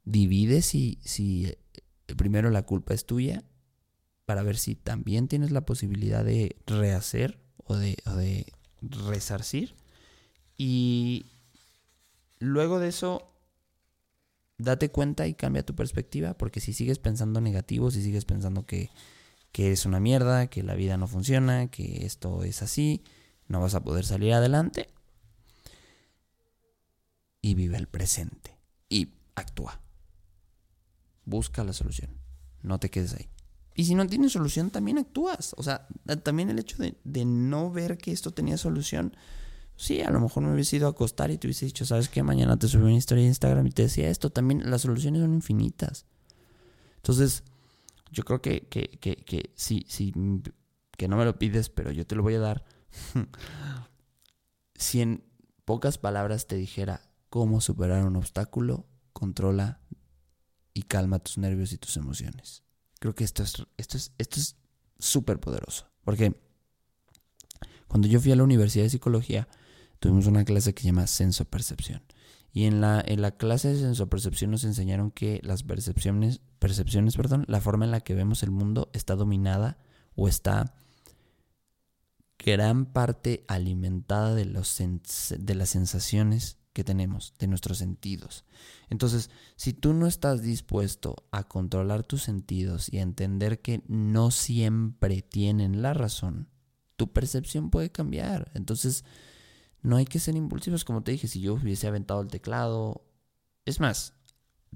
Divide 0.04 0.62
si, 0.62 1.00
si 1.04 1.46
eh, 1.46 1.58
primero 2.16 2.50
la 2.50 2.64
culpa 2.64 2.94
es 2.94 3.06
tuya 3.06 3.44
para 4.26 4.44
ver 4.44 4.58
si 4.58 4.76
también 4.76 5.28
tienes 5.28 5.52
la 5.52 5.66
posibilidad 5.66 6.26
de 6.26 6.58
rehacer 6.66 7.40
o 7.58 7.76
de, 7.76 7.98
o 8.06 8.12
de 8.12 8.46
resarcir. 8.82 9.76
Y 10.58 11.26
luego 12.40 12.80
de 12.80 12.90
eso, 12.90 13.32
date 14.58 14.90
cuenta 14.90 15.28
y 15.28 15.34
cambia 15.34 15.66
tu 15.66 15.76
perspectiva, 15.76 16.36
porque 16.36 16.60
si 16.60 16.74
sigues 16.74 17.00
pensando 17.00 17.42
negativo, 17.42 17.92
si 17.92 18.02
sigues 18.02 18.26
pensando 18.26 18.66
que, 18.66 18.90
que 19.52 19.68
eres 19.68 19.86
una 19.86 20.00
mierda, 20.00 20.48
que 20.48 20.64
la 20.64 20.76
vida 20.76 20.98
no 20.98 21.08
funciona, 21.08 21.68
que 21.68 22.06
esto 22.06 22.44
es 22.44 22.62
así, 22.62 23.04
no 23.48 23.62
vas 23.62 23.76
a 23.76 23.84
poder 23.84 24.06
salir 24.06 24.34
adelante. 24.34 24.90
Y 27.42 27.54
vive 27.54 27.78
el 27.78 27.88
presente. 27.88 28.58
Y 28.90 29.14
actúa. 29.36 29.80
Busca 31.26 31.64
la 31.64 31.74
solución. 31.74 32.10
No 32.64 32.80
te 32.80 32.90
quedes 32.90 33.14
ahí. 33.14 33.30
Y 33.76 33.86
si 33.86 33.94
no 33.94 34.08
tienes 34.08 34.32
solución, 34.32 34.72
también 34.72 34.98
actúas. 34.98 35.54
O 35.58 35.62
sea, 35.62 35.88
también 36.24 36.50
el 36.50 36.58
hecho 36.58 36.78
de, 36.78 36.98
de 37.04 37.26
no 37.26 37.72
ver 37.72 37.98
que 37.98 38.12
esto 38.12 38.32
tenía 38.32 38.58
solución 38.58 39.16
Sí, 39.78 40.02
a 40.02 40.10
lo 40.10 40.22
mejor 40.22 40.44
me 40.44 40.54
hubiese 40.54 40.78
ido 40.78 40.88
a 40.88 40.92
acostar 40.92 41.32
y 41.32 41.38
te 41.38 41.48
hubiese 41.48 41.66
dicho, 41.66 41.86
¿sabes 41.86 42.08
qué? 42.08 42.24
Mañana 42.24 42.58
te 42.58 42.68
subí 42.68 42.84
una 42.84 42.94
historia 42.94 43.24
de 43.24 43.30
Instagram 43.30 43.68
y 43.68 43.72
te 43.72 43.84
decía 43.84 44.10
esto. 44.10 44.30
También 44.30 44.70
las 44.70 44.82
soluciones 44.82 45.22
son 45.22 45.34
infinitas. 45.34 46.06
Entonces, 46.98 47.44
yo 48.12 48.24
creo 48.24 48.42
que, 48.42 48.68
que, 48.70 48.88
que, 48.88 49.18
que 49.18 49.52
sí, 49.56 49.86
sí, 49.90 50.14
que 50.98 51.08
no 51.08 51.18
me 51.18 51.26
lo 51.26 51.38
pides, 51.38 51.70
pero 51.70 51.92
yo 51.92 52.08
te 52.08 52.16
lo 52.16 52.24
voy 52.24 52.36
a 52.36 52.40
dar. 52.40 52.66
si 54.76 55.02
en 55.02 55.24
pocas 55.66 55.98
palabras 55.98 56.48
te 56.48 56.56
dijera 56.56 57.02
cómo 57.30 57.60
superar 57.60 58.06
un 58.06 58.16
obstáculo, 58.16 58.88
controla 59.12 59.82
y 60.74 60.84
calma 60.84 61.20
tus 61.20 61.38
nervios 61.38 61.74
y 61.74 61.78
tus 61.78 61.98
emociones. 61.98 62.64
Creo 63.00 63.14
que 63.14 63.24
esto 63.24 63.44
es 63.44 63.56
esto 63.78 63.98
es 63.98 64.14
esto 64.18 64.40
es 64.40 64.56
súper 65.00 65.40
poderoso, 65.40 65.88
porque 66.04 66.42
cuando 67.88 68.08
yo 68.08 68.20
fui 68.20 68.32
a 68.32 68.36
la 68.36 68.44
Universidad 68.44 68.86
de 68.86 68.90
Psicología, 68.90 69.48
tuvimos 70.00 70.28
una 70.28 70.46
clase 70.46 70.74
que 70.74 70.82
se 70.82 70.88
llama 70.88 71.08
senso-percepción. 71.08 72.02
Y 72.52 72.66
en 72.66 72.80
la, 72.80 73.04
en 73.06 73.22
la 73.22 73.32
clase 73.32 73.70
de 73.70 73.80
senso-percepción 73.80 74.52
nos 74.52 74.64
enseñaron 74.64 75.12
que 75.12 75.42
las 75.44 75.64
percepciones, 75.64 76.40
percepciones, 76.60 77.18
perdón, 77.18 77.44
la 77.48 77.60
forma 77.60 77.86
en 77.86 77.92
la 77.92 78.00
que 78.00 78.16
vemos 78.16 78.44
el 78.44 78.52
mundo 78.52 78.90
está 78.94 79.16
dominada 79.16 79.78
o 80.16 80.28
está 80.28 80.74
gran 82.38 82.86
parte 82.86 83.44
alimentada 83.48 84.36
de, 84.36 84.46
los 84.46 84.78
de 84.78 85.56
las 85.56 85.70
sensaciones 85.70 86.58
que 86.74 86.84
tenemos, 86.84 87.34
de 87.40 87.48
nuestros 87.48 87.78
sentidos. 87.78 88.44
Entonces, 88.90 89.30
si 89.56 89.74
tú 89.74 89.94
no 89.94 90.08
estás 90.08 90.42
dispuesto 90.42 91.16
a 91.32 91.46
controlar 91.46 92.04
tus 92.04 92.24
sentidos 92.24 92.92
y 92.92 92.98
a 92.98 93.02
entender 93.02 93.62
que 93.62 93.82
no 93.88 94.30
siempre 94.30 95.22
tienen 95.22 95.82
la 95.82 95.94
razón, 95.94 96.50
tu 96.98 97.14
percepción 97.14 97.70
puede 97.70 97.92
cambiar. 97.92 98.52
Entonces, 98.56 99.06
no 99.86 99.98
hay 99.98 100.06
que 100.06 100.20
ser 100.20 100.36
impulsivos, 100.36 100.84
como 100.84 101.04
te 101.04 101.12
dije, 101.12 101.28
si 101.28 101.42
yo 101.42 101.54
hubiese 101.54 101.88
aventado 101.88 102.22
el 102.22 102.28
teclado. 102.28 103.04
Es 103.66 103.80
más, 103.80 104.14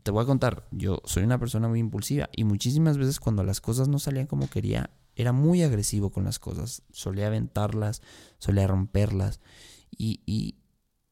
te 0.04 0.12
voy 0.12 0.24
a 0.24 0.28
contar, 0.28 0.68
yo 0.72 1.02
soy 1.06 1.24
una 1.24 1.40
persona 1.40 1.68
muy 1.68 1.80
impulsiva 1.80 2.30
y 2.32 2.44
muchísimas 2.44 2.98
veces 2.98 3.20
cuando 3.20 3.44
las 3.44 3.60
cosas 3.60 3.88
no 3.88 4.00
salían 4.00 4.28
como 4.28 4.50
quería, 4.50 4.92
era 5.16 5.32
muy 5.32 5.64
agresivo 5.64 6.12
con 6.12 6.26
las 6.26 6.38
cosas. 6.38 6.84
Solía 6.92 7.28
aventarlas, 7.28 8.02
solía 8.38 8.68
romperlas. 8.68 9.42
Y, 9.90 10.22
y 10.26 10.56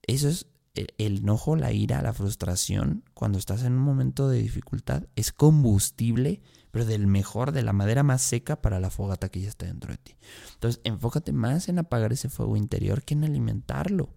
eso 0.03 0.29
es 0.29 0.45
el, 0.75 0.93
el, 0.99 1.17
enojo, 1.17 1.55
la 1.55 1.71
ira, 1.71 2.01
la 2.03 2.13
frustración, 2.13 3.03
cuando 3.15 3.39
estás 3.39 3.63
en 3.63 3.73
un 3.73 3.79
momento 3.83 4.29
de 4.29 4.41
dificultad, 4.41 5.07
es 5.15 5.31
combustible, 5.33 6.41
pero 6.77 6.85
del 6.85 7.07
mejor, 7.07 7.53
de 7.53 7.63
la 7.63 7.73
madera 7.73 8.03
más 8.03 8.21
seca 8.21 8.61
para 8.61 8.79
la 8.79 8.91
fogata 8.91 9.29
que 9.29 9.41
ya 9.41 9.49
está 9.49 9.65
dentro 9.65 9.91
de 9.91 9.97
ti. 9.97 10.15
Entonces, 10.53 10.79
enfócate 10.83 11.31
más 11.33 11.69
en 11.69 11.79
apagar 11.79 12.13
ese 12.13 12.29
fuego 12.29 12.55
interior 12.55 13.01
que 13.01 13.15
en 13.15 13.23
alimentarlo. 13.23 14.13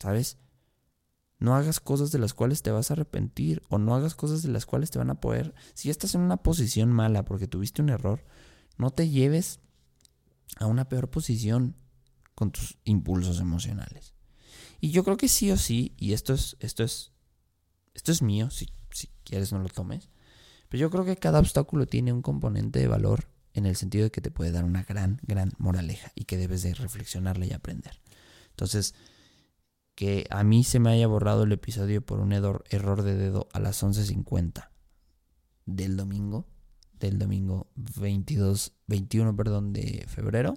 ¿Sabes? 0.00 0.38
No 1.40 1.56
hagas 1.56 1.80
cosas 1.80 2.12
de 2.12 2.20
las 2.20 2.32
cuales 2.32 2.62
te 2.62 2.70
vas 2.70 2.90
a 2.90 2.94
arrepentir 2.94 3.60
o 3.70 3.78
no 3.78 3.96
hagas 3.96 4.14
cosas 4.14 4.44
de 4.44 4.50
las 4.50 4.66
cuales 4.66 4.92
te 4.92 4.98
van 4.98 5.10
a 5.10 5.20
poder... 5.20 5.52
Si 5.74 5.90
estás 5.90 6.14
en 6.14 6.20
una 6.20 6.44
posición 6.44 6.92
mala 6.92 7.24
porque 7.24 7.48
tuviste 7.48 7.82
un 7.82 7.88
error, 7.88 8.24
no 8.78 8.92
te 8.92 9.08
lleves 9.08 9.58
a 10.58 10.66
una 10.66 10.88
peor 10.88 11.10
posición 11.10 11.74
con 12.36 12.52
tus 12.52 12.78
impulsos 12.84 13.40
emocionales. 13.40 14.14
Y 14.80 14.92
yo 14.92 15.02
creo 15.02 15.16
que 15.16 15.26
sí 15.26 15.50
o 15.50 15.56
sí, 15.56 15.92
y 15.96 16.12
esto 16.12 16.34
es, 16.34 16.56
esto 16.60 16.84
es, 16.84 17.10
esto 17.94 18.12
es 18.12 18.22
mío, 18.22 18.48
si, 18.50 18.68
si 18.92 19.08
quieres 19.24 19.52
no 19.52 19.58
lo 19.58 19.68
tomes, 19.68 20.08
pero 20.70 20.82
yo 20.82 20.90
creo 20.90 21.04
que 21.04 21.16
cada 21.16 21.40
obstáculo 21.40 21.86
tiene 21.86 22.12
un 22.12 22.22
componente 22.22 22.78
de 22.78 22.86
valor 22.86 23.28
en 23.52 23.66
el 23.66 23.74
sentido 23.74 24.04
de 24.04 24.12
que 24.12 24.20
te 24.20 24.30
puede 24.30 24.52
dar 24.52 24.64
una 24.64 24.84
gran, 24.84 25.18
gran 25.22 25.52
moraleja 25.58 26.12
y 26.14 26.24
que 26.24 26.36
debes 26.36 26.62
de 26.62 26.74
reflexionarla 26.74 27.44
y 27.44 27.52
aprender. 27.52 28.00
Entonces, 28.50 28.94
que 29.96 30.28
a 30.30 30.44
mí 30.44 30.62
se 30.62 30.78
me 30.78 30.90
haya 30.90 31.08
borrado 31.08 31.42
el 31.42 31.50
episodio 31.50 32.06
por 32.06 32.20
un 32.20 32.32
error 32.32 33.02
de 33.02 33.16
dedo 33.16 33.48
a 33.52 33.58
las 33.58 33.82
11.50 33.82 34.70
del 35.66 35.96
domingo, 35.96 36.46
del 37.00 37.18
domingo 37.18 37.68
22, 37.74 38.72
21, 38.86 39.34
perdón, 39.34 39.72
de 39.72 40.04
febrero, 40.06 40.54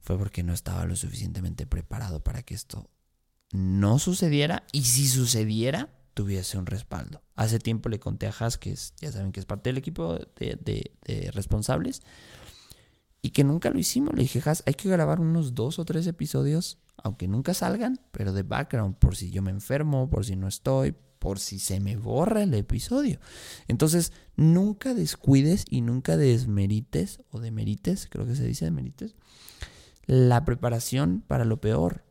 fue 0.00 0.16
porque 0.16 0.42
no 0.42 0.54
estaba 0.54 0.86
lo 0.86 0.96
suficientemente 0.96 1.66
preparado 1.66 2.24
para 2.24 2.42
que 2.42 2.54
esto 2.54 2.88
no 3.52 3.98
sucediera 3.98 4.64
y 4.72 4.84
si 4.84 5.06
sucediera 5.06 5.99
tuviese 6.20 6.58
un 6.58 6.66
respaldo. 6.66 7.22
Hace 7.34 7.58
tiempo 7.58 7.88
le 7.88 7.98
conté 7.98 8.26
a 8.26 8.34
Has, 8.38 8.58
que 8.58 8.74
ya 9.00 9.10
saben 9.10 9.32
que 9.32 9.40
es 9.40 9.46
parte 9.46 9.70
del 9.70 9.78
equipo 9.78 10.18
de, 10.36 11.30
responsables, 11.32 12.02
y 13.22 13.30
que 13.30 13.42
nunca 13.42 13.70
lo 13.70 13.78
hicimos. 13.78 14.14
Le 14.14 14.22
dije, 14.22 14.42
Has, 14.44 14.62
hay 14.66 14.74
que 14.74 14.90
grabar 14.90 15.18
unos 15.18 15.54
dos 15.54 15.78
o 15.78 15.86
tres 15.86 16.06
episodios 16.06 16.78
aunque 17.02 17.26
nunca 17.26 17.54
salgan, 17.54 17.98
pero 18.12 18.34
de 18.34 18.42
background, 18.42 18.96
por 18.96 19.16
si 19.16 19.30
yo 19.30 19.40
me 19.40 19.50
enfermo, 19.50 20.10
por 20.10 20.26
si 20.26 20.36
no 20.36 20.46
estoy, 20.46 20.94
por 21.18 21.38
si 21.38 21.58
se 21.58 21.80
me 21.80 21.96
borra 21.96 22.42
el 22.42 22.52
episodio. 22.52 23.18
Entonces, 23.66 24.12
nunca 24.36 24.92
descuides 24.92 25.64
y 25.70 25.80
nunca 25.80 26.18
desmerites, 26.18 27.22
o 27.30 27.40
demerites, 27.40 28.06
creo 28.10 28.26
que 28.26 28.36
se 28.36 28.44
dice 28.44 28.66
demerites, 28.66 29.14
la 30.04 30.44
preparación 30.44 31.24
para 31.26 31.46
lo 31.46 31.58
peor. 31.62 32.04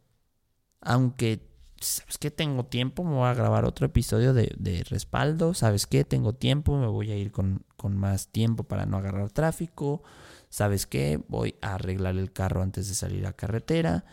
Aunque, 0.82 1.48
¿sabes 1.82 2.18
qué? 2.18 2.32
Tengo 2.32 2.66
tiempo, 2.66 3.04
me 3.04 3.16
voy 3.16 3.28
a 3.28 3.34
grabar 3.34 3.66
otro 3.66 3.86
episodio 3.86 4.34
de, 4.34 4.54
de 4.58 4.84
respaldo, 4.84 5.54
¿sabes 5.54 5.88
qué? 5.88 6.04
Tengo 6.04 6.34
tiempo, 6.34 6.78
me 6.78 6.88
voy 6.88 7.12
a 7.12 7.16
ir 7.16 7.32
con, 7.32 7.66
con 7.78 7.98
más 7.98 8.30
tiempo 8.30 8.64
para 8.64 8.86
no 8.86 8.98
agarrar 8.98 9.32
tráfico, 9.32 10.04
¿sabes 10.50 10.86
qué? 10.86 11.22
Voy 11.28 11.56
a 11.62 11.76
arreglar 11.76 12.18
el 12.18 12.32
carro 12.32 12.62
antes 12.62 12.88
de 12.88 12.96
salir 12.96 13.26
a 13.26 13.34
carretera 13.34 14.06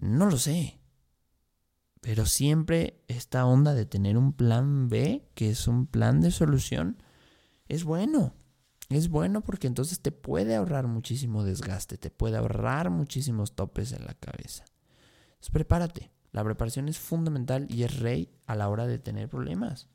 no 0.00 0.26
lo 0.26 0.36
sé. 0.36 0.78
Pero 2.00 2.24
siempre 2.24 3.02
esta 3.08 3.44
onda 3.44 3.74
de 3.74 3.84
tener 3.84 4.16
un 4.16 4.32
plan 4.32 4.88
B, 4.88 5.28
que 5.34 5.50
es 5.50 5.68
un 5.68 5.86
plan 5.86 6.20
de 6.20 6.30
solución, 6.30 7.02
es 7.68 7.84
bueno. 7.84 8.34
Es 8.88 9.08
bueno 9.08 9.42
porque 9.42 9.66
entonces 9.66 10.00
te 10.00 10.10
puede 10.10 10.56
ahorrar 10.56 10.86
muchísimo 10.86 11.44
desgaste, 11.44 11.98
te 11.98 12.10
puede 12.10 12.38
ahorrar 12.38 12.90
muchísimos 12.90 13.54
topes 13.54 13.92
en 13.92 14.04
la 14.06 14.14
cabeza. 14.14 14.64
Entonces 15.28 15.50
prepárate. 15.52 16.10
La 16.32 16.44
preparación 16.44 16.88
es 16.88 16.98
fundamental 16.98 17.66
y 17.68 17.82
es 17.82 17.98
rey 17.98 18.30
a 18.46 18.54
la 18.54 18.68
hora 18.68 18.86
de 18.86 18.98
tener 18.98 19.28
problemas. 19.28 19.88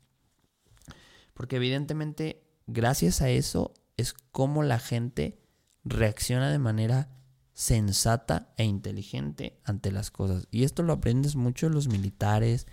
Porque 1.34 1.56
evidentemente, 1.56 2.42
gracias 2.66 3.22
a 3.22 3.30
eso, 3.30 3.74
es 3.96 4.12
como 4.32 4.62
la 4.62 4.78
gente 4.78 5.38
reacciona 5.84 6.50
de 6.50 6.58
manera 6.58 7.08
sensata 7.54 8.52
e 8.58 8.64
inteligente 8.64 9.58
ante 9.64 9.90
las 9.90 10.10
cosas. 10.10 10.46
Y 10.50 10.64
esto 10.64 10.82
lo 10.82 10.92
aprendes 10.92 11.36
mucho 11.36 11.68
de 11.68 11.74
los 11.74 11.88
militares, 11.88 12.66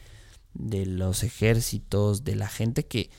de 0.53 0.85
los 0.85 1.23
ejércitos, 1.23 2.23
de 2.23 2.35
la 2.35 2.47
gente 2.47 2.85
que, 2.85 3.09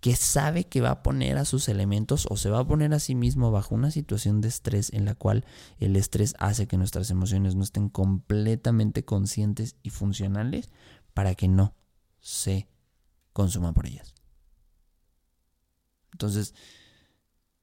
que 0.00 0.14
sabe 0.14 0.64
que 0.64 0.80
va 0.80 0.90
a 0.90 1.02
poner 1.02 1.38
a 1.38 1.44
sus 1.44 1.68
elementos 1.68 2.26
o 2.30 2.36
se 2.36 2.50
va 2.50 2.60
a 2.60 2.66
poner 2.66 2.94
a 2.94 3.00
sí 3.00 3.14
mismo 3.14 3.50
bajo 3.50 3.74
una 3.74 3.90
situación 3.90 4.40
de 4.40 4.48
estrés 4.48 4.92
en 4.92 5.04
la 5.04 5.14
cual 5.14 5.44
el 5.78 5.96
estrés 5.96 6.34
hace 6.38 6.68
que 6.68 6.76
nuestras 6.76 7.10
emociones 7.10 7.56
no 7.56 7.64
estén 7.64 7.88
completamente 7.88 9.04
conscientes 9.04 9.76
y 9.82 9.90
funcionales 9.90 10.70
para 11.14 11.34
que 11.34 11.48
no 11.48 11.74
se 12.20 12.68
consuma 13.32 13.72
por 13.72 13.86
ellas. 13.86 14.14
Entonces, 16.12 16.54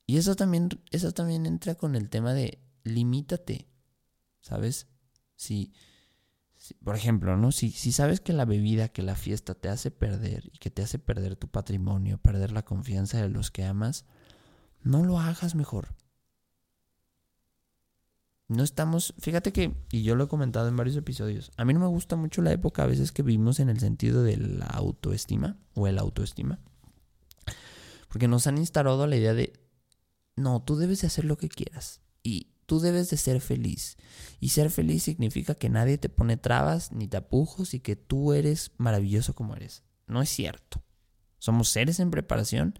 y 0.06 0.18
eso 0.18 0.36
también, 0.36 0.70
eso 0.92 1.12
también 1.14 1.46
entra 1.46 1.76
con 1.76 1.96
el 1.96 2.10
tema 2.10 2.34
de, 2.34 2.60
limítate, 2.84 3.68
¿sabes? 4.42 4.88
Si, 5.36 5.74
por 6.84 6.96
ejemplo, 6.96 7.38
¿no? 7.38 7.52
Si, 7.52 7.72
si 7.72 7.92
sabes 7.92 8.20
que 8.20 8.34
la 8.34 8.46
bebida, 8.46 8.90
que 8.90 9.02
la 9.02 9.16
fiesta 9.16 9.56
te 9.56 9.70
hace 9.70 9.92
perder 9.92 10.50
y 10.54 10.58
que 10.58 10.70
te 10.70 10.82
hace 10.82 11.00
perder 11.00 11.36
tu 11.36 11.48
patrimonio, 11.48 12.18
perder 12.18 12.52
la 12.52 12.64
confianza 12.64 13.22
de 13.22 13.30
los 13.30 13.52
que 13.52 13.64
amas, 13.64 14.06
no 14.82 15.04
lo 15.04 15.20
hagas 15.20 15.56
mejor. 15.56 15.96
No 18.48 18.64
estamos, 18.64 19.16
fíjate 19.18 19.52
que, 19.52 19.74
y 19.92 20.04
yo 20.04 20.16
lo 20.16 20.26
he 20.26 20.28
comentado 20.28 20.68
en 20.68 20.78
varios 20.78 20.96
episodios, 20.96 21.52
a 21.58 21.66
mí 21.66 21.74
no 21.74 21.80
me 21.80 21.88
gusta 21.88 22.16
mucho 22.16 22.44
la 22.44 22.52
época 22.52 22.84
a 22.84 22.88
veces 22.88 23.12
que 23.12 23.24
vivimos 23.24 23.60
en 23.60 23.70
el 23.70 23.80
sentido 23.80 24.22
de 24.22 24.38
la 24.38 24.68
autoestima 24.68 25.58
o 25.74 25.88
el 25.88 25.98
autoestima, 25.98 26.60
porque 28.08 28.28
nos 28.28 28.46
han 28.46 28.60
instalado 28.60 29.08
la 29.08 29.16
idea 29.16 29.34
de, 29.34 29.54
no, 30.36 30.62
tú 30.62 30.76
debes 30.76 31.02
de 31.02 31.08
hacer 31.08 31.26
lo 31.26 31.38
que 31.38 31.50
quieras. 31.50 32.02
Y, 32.22 32.55
Tú 32.66 32.80
debes 32.80 33.10
de 33.10 33.18
ser 33.18 33.42
feliz. 33.42 33.98
Y 34.40 34.50
ser 34.50 34.70
feliz 34.70 35.04
significa 35.04 35.56
que 35.56 35.70
nadie 35.70 35.98
te 35.98 36.10
pone 36.10 36.38
trabas 36.38 36.92
ni 36.92 37.08
tapujos 37.08 37.74
y 37.74 37.80
que 37.80 37.96
tú 37.96 38.34
eres 38.34 38.72
maravilloso 38.78 39.36
como 39.36 39.56
eres. 39.56 39.84
No 40.08 40.22
es 40.22 40.30
cierto. 40.30 40.84
Somos 41.40 41.70
seres 41.70 42.00
en 42.00 42.12
preparación 42.12 42.76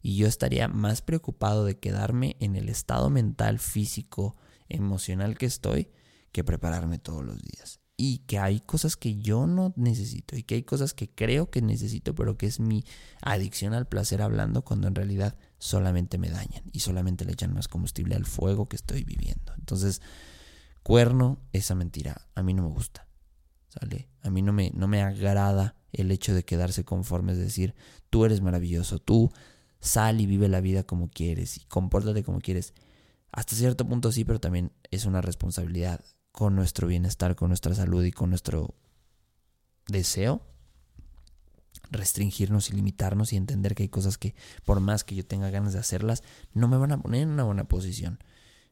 y 0.00 0.16
yo 0.16 0.26
estaría 0.26 0.68
más 0.68 1.02
preocupado 1.02 1.64
de 1.64 1.78
quedarme 1.78 2.36
en 2.40 2.56
el 2.56 2.68
estado 2.68 3.10
mental, 3.10 3.58
físico, 3.58 4.36
emocional 4.68 5.36
que 5.38 5.46
estoy 5.46 5.88
que 6.32 6.44
prepararme 6.44 6.98
todos 6.98 7.24
los 7.24 7.40
días. 7.40 7.80
Y 7.96 8.18
que 8.26 8.38
hay 8.38 8.60
cosas 8.60 8.96
que 8.96 9.16
yo 9.16 9.46
no 9.46 9.72
necesito 9.76 10.36
y 10.36 10.44
que 10.44 10.54
hay 10.54 10.62
cosas 10.62 10.94
que 10.94 11.10
creo 11.10 11.50
que 11.50 11.62
necesito, 11.62 12.14
pero 12.14 12.36
que 12.38 12.46
es 12.46 12.60
mi 12.60 12.84
adicción 13.22 13.74
al 13.74 13.88
placer 13.88 14.22
hablando 14.22 14.62
cuando 14.62 14.86
en 14.86 14.94
realidad 14.94 15.36
solamente 15.58 16.18
me 16.18 16.30
dañan 16.30 16.64
y 16.72 16.80
solamente 16.80 17.24
le 17.24 17.32
echan 17.32 17.52
más 17.52 17.68
combustible 17.68 18.14
al 18.14 18.24
fuego 18.24 18.68
que 18.68 18.76
estoy 18.76 19.04
viviendo. 19.04 19.52
Entonces, 19.58 20.00
cuerno, 20.82 21.40
esa 21.52 21.74
mentira, 21.74 22.28
a 22.34 22.42
mí 22.42 22.54
no 22.54 22.62
me 22.62 22.68
gusta. 22.68 23.06
¿Sale? 23.68 24.08
A 24.22 24.30
mí 24.30 24.40
no 24.40 24.52
me, 24.52 24.70
no 24.70 24.88
me 24.88 25.02
agrada 25.02 25.76
el 25.92 26.10
hecho 26.10 26.34
de 26.34 26.44
quedarse 26.44 26.84
conforme, 26.84 27.32
es 27.32 27.38
decir, 27.38 27.74
tú 28.08 28.24
eres 28.24 28.40
maravilloso, 28.40 28.98
tú 28.98 29.30
sal 29.80 30.20
y 30.20 30.26
vive 30.26 30.48
la 30.48 30.60
vida 30.60 30.84
como 30.84 31.08
quieres 31.08 31.56
y 31.58 31.60
compórtate 31.66 32.22
como 32.24 32.40
quieres. 32.40 32.72
Hasta 33.30 33.56
cierto 33.56 33.86
punto 33.86 34.10
sí, 34.10 34.24
pero 34.24 34.40
también 34.40 34.72
es 34.90 35.04
una 35.04 35.20
responsabilidad 35.20 36.02
con 36.32 36.54
nuestro 36.54 36.86
bienestar, 36.86 37.36
con 37.36 37.48
nuestra 37.48 37.74
salud 37.74 38.04
y 38.04 38.12
con 38.12 38.30
nuestro 38.30 38.74
deseo 39.86 40.42
restringirnos 41.90 42.70
y 42.70 42.74
limitarnos 42.74 43.32
y 43.32 43.36
entender 43.36 43.74
que 43.74 43.84
hay 43.84 43.88
cosas 43.88 44.18
que 44.18 44.34
por 44.64 44.80
más 44.80 45.04
que 45.04 45.14
yo 45.14 45.24
tenga 45.24 45.50
ganas 45.50 45.72
de 45.72 45.78
hacerlas, 45.78 46.22
no 46.52 46.68
me 46.68 46.76
van 46.76 46.92
a 46.92 47.00
poner 47.00 47.22
en 47.22 47.30
una 47.30 47.44
buena 47.44 47.64
posición. 47.64 48.18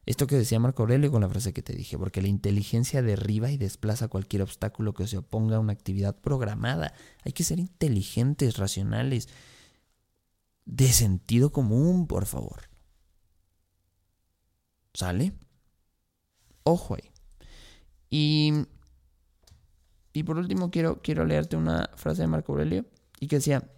Esto 0.07 0.29
que 0.29 0.37
decía 0.37 0.61
Marco 0.61 0.85
Aurelio 0.85 1.11
con 1.11 1.22
la 1.22 1.29
frase 1.29 1.52
que 1.52 1.62
te 1.62 1.72
dije, 1.72 1.98
porque 1.98 2.22
la 2.22 2.29
inteligencia 2.29 3.02
derriba 3.02 3.50
y 3.50 3.57
desplaza 3.57 4.07
cualquier 4.07 4.42
obstáculo 4.42 4.94
que 4.94 5.09
se 5.09 5.18
oponga 5.18 5.57
a 5.57 5.61
una 5.61 5.72
actividad 5.72 6.16
programada. 6.16 6.94
Hay 7.24 7.33
que 7.33 7.42
ser 7.42 7.59
inteligentes, 7.59 8.57
racionales, 8.57 9.29
de 10.64 10.88
sentido 10.92 11.50
común, 11.50 12.07
por 12.07 12.26
favor. 12.26 12.68
¿Sale? 14.94 15.33
Ojo 16.62 16.94
ahí. 16.94 17.11
Y, 18.09 18.52
y 20.12 20.22
por 20.22 20.37
último 20.38 20.70
quiero, 20.70 21.02
quiero 21.02 21.24
leerte 21.24 21.57
una 21.57 21.90
frase 21.96 22.22
de 22.22 22.29
Marco 22.29 22.52
Aurelio 22.52 22.87
y 23.20 23.29
que 23.29 23.37
decía, 23.37 23.70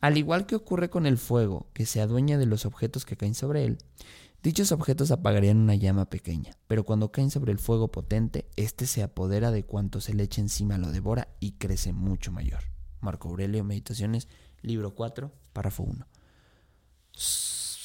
al 0.00 0.18
igual 0.18 0.46
que 0.46 0.56
ocurre 0.56 0.90
con 0.90 1.06
el 1.06 1.18
fuego, 1.18 1.70
que 1.72 1.86
se 1.86 2.00
adueña 2.00 2.38
de 2.38 2.46
los 2.46 2.66
objetos 2.66 3.04
que 3.04 3.16
caen 3.16 3.34
sobre 3.34 3.64
él, 3.64 3.78
dichos 4.42 4.72
objetos 4.72 5.10
apagarían 5.10 5.56
una 5.56 5.74
llama 5.74 6.10
pequeña, 6.10 6.56
pero 6.66 6.84
cuando 6.84 7.10
caen 7.10 7.30
sobre 7.30 7.52
el 7.52 7.58
fuego 7.58 7.90
potente, 7.90 8.46
éste 8.56 8.86
se 8.86 9.02
apodera 9.02 9.50
de 9.50 9.64
cuanto 9.64 10.00
se 10.00 10.14
le 10.14 10.24
echa 10.24 10.40
encima, 10.40 10.78
lo 10.78 10.92
devora 10.92 11.28
y 11.40 11.52
crece 11.52 11.92
mucho 11.92 12.32
mayor. 12.32 12.64
Marco 13.00 13.28
Aurelio, 13.28 13.64
Meditaciones, 13.64 14.28
libro 14.62 14.94
4, 14.94 15.32
párrafo 15.52 15.82
1. 15.84 16.06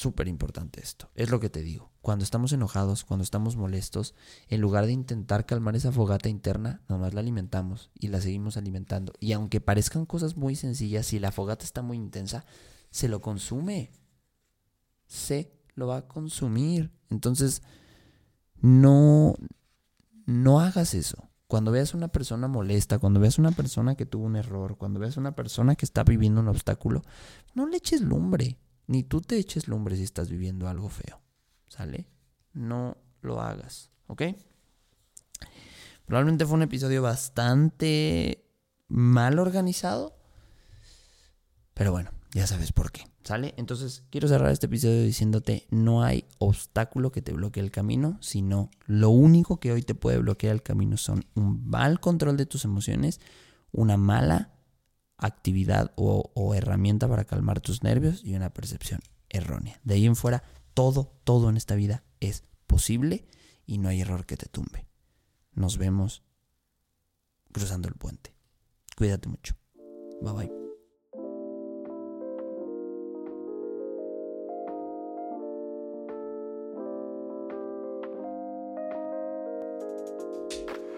Súper 0.00 0.28
importante 0.28 0.80
esto. 0.80 1.10
Es 1.14 1.28
lo 1.28 1.40
que 1.40 1.50
te 1.50 1.60
digo. 1.60 1.92
Cuando 2.00 2.24
estamos 2.24 2.52
enojados, 2.52 3.04
cuando 3.04 3.22
estamos 3.22 3.56
molestos, 3.56 4.14
en 4.48 4.62
lugar 4.62 4.86
de 4.86 4.92
intentar 4.92 5.44
calmar 5.44 5.76
esa 5.76 5.92
fogata 5.92 6.30
interna, 6.30 6.80
nomás 6.88 7.12
la 7.12 7.20
alimentamos 7.20 7.90
y 7.94 8.08
la 8.08 8.22
seguimos 8.22 8.56
alimentando. 8.56 9.12
Y 9.20 9.32
aunque 9.32 9.60
parezcan 9.60 10.06
cosas 10.06 10.38
muy 10.38 10.56
sencillas, 10.56 11.04
si 11.04 11.18
la 11.18 11.32
fogata 11.32 11.66
está 11.66 11.82
muy 11.82 11.98
intensa, 11.98 12.46
se 12.90 13.08
lo 13.08 13.20
consume. 13.20 13.92
Se 15.06 15.52
lo 15.74 15.86
va 15.88 15.98
a 15.98 16.08
consumir. 16.08 16.90
Entonces, 17.10 17.60
no, 18.62 19.34
no 20.24 20.60
hagas 20.60 20.94
eso. 20.94 21.28
Cuando 21.46 21.72
veas 21.72 21.92
una 21.92 22.08
persona 22.08 22.48
molesta, 22.48 22.98
cuando 22.98 23.20
veas 23.20 23.38
una 23.38 23.50
persona 23.50 23.96
que 23.96 24.06
tuvo 24.06 24.24
un 24.24 24.36
error, 24.36 24.78
cuando 24.78 24.98
veas 24.98 25.18
una 25.18 25.34
persona 25.34 25.74
que 25.74 25.84
está 25.84 26.04
viviendo 26.04 26.40
un 26.40 26.48
obstáculo, 26.48 27.02
no 27.54 27.66
le 27.66 27.76
eches 27.76 28.00
lumbre. 28.00 28.58
Ni 28.90 29.04
tú 29.04 29.20
te 29.20 29.36
eches 29.36 29.68
lumbre 29.68 29.94
si 29.94 30.02
estás 30.02 30.28
viviendo 30.28 30.66
algo 30.66 30.88
feo. 30.88 31.20
¿Sale? 31.68 32.08
No 32.52 32.96
lo 33.20 33.40
hagas. 33.40 33.92
¿Ok? 34.08 34.22
Probablemente 36.06 36.44
fue 36.44 36.56
un 36.56 36.62
episodio 36.62 37.00
bastante 37.00 38.44
mal 38.88 39.38
organizado. 39.38 40.18
Pero 41.72 41.92
bueno, 41.92 42.10
ya 42.32 42.48
sabes 42.48 42.72
por 42.72 42.90
qué. 42.90 43.06
¿Sale? 43.22 43.54
Entonces 43.58 44.02
quiero 44.10 44.26
cerrar 44.26 44.50
este 44.50 44.66
episodio 44.66 45.04
diciéndote, 45.04 45.68
no 45.70 46.02
hay 46.02 46.24
obstáculo 46.40 47.12
que 47.12 47.22
te 47.22 47.32
bloquee 47.32 47.62
el 47.62 47.70
camino, 47.70 48.18
sino 48.20 48.72
lo 48.86 49.10
único 49.10 49.60
que 49.60 49.70
hoy 49.70 49.82
te 49.82 49.94
puede 49.94 50.18
bloquear 50.18 50.52
el 50.52 50.64
camino 50.64 50.96
son 50.96 51.24
un 51.36 51.64
mal 51.68 52.00
control 52.00 52.36
de 52.36 52.46
tus 52.46 52.64
emociones, 52.64 53.20
una 53.70 53.96
mala 53.96 54.50
actividad 55.20 55.92
o, 55.96 56.54
herramienta 56.54 57.08
para 57.08 57.24
calmar 57.24 57.60
tus 57.60 57.82
nervios 57.82 58.22
y 58.24 58.34
una 58.34 58.52
percepción 58.52 59.00
errónea. 59.28 59.80
De 59.84 59.94
ahí 59.94 60.06
en 60.06 60.16
fuera, 60.16 60.42
todo, 60.74 61.12
todo 61.24 61.48
en 61.50 61.56
esta 61.56 61.74
vida 61.74 62.02
es 62.20 62.44
posible 62.66 63.26
y 63.66 63.78
no 63.78 63.88
hay 63.88 64.00
error 64.00 64.26
que 64.26 64.36
te 64.36 64.46
tumbe. 64.46 64.86
Nos 65.52 65.78
vemos 65.78 66.22
cruzando 67.52 67.88
el 67.88 67.94
puente. 67.94 68.34
Cuídate 68.96 69.28
mucho. 69.28 69.54
Bye 70.20 70.32
bye. 70.32 70.59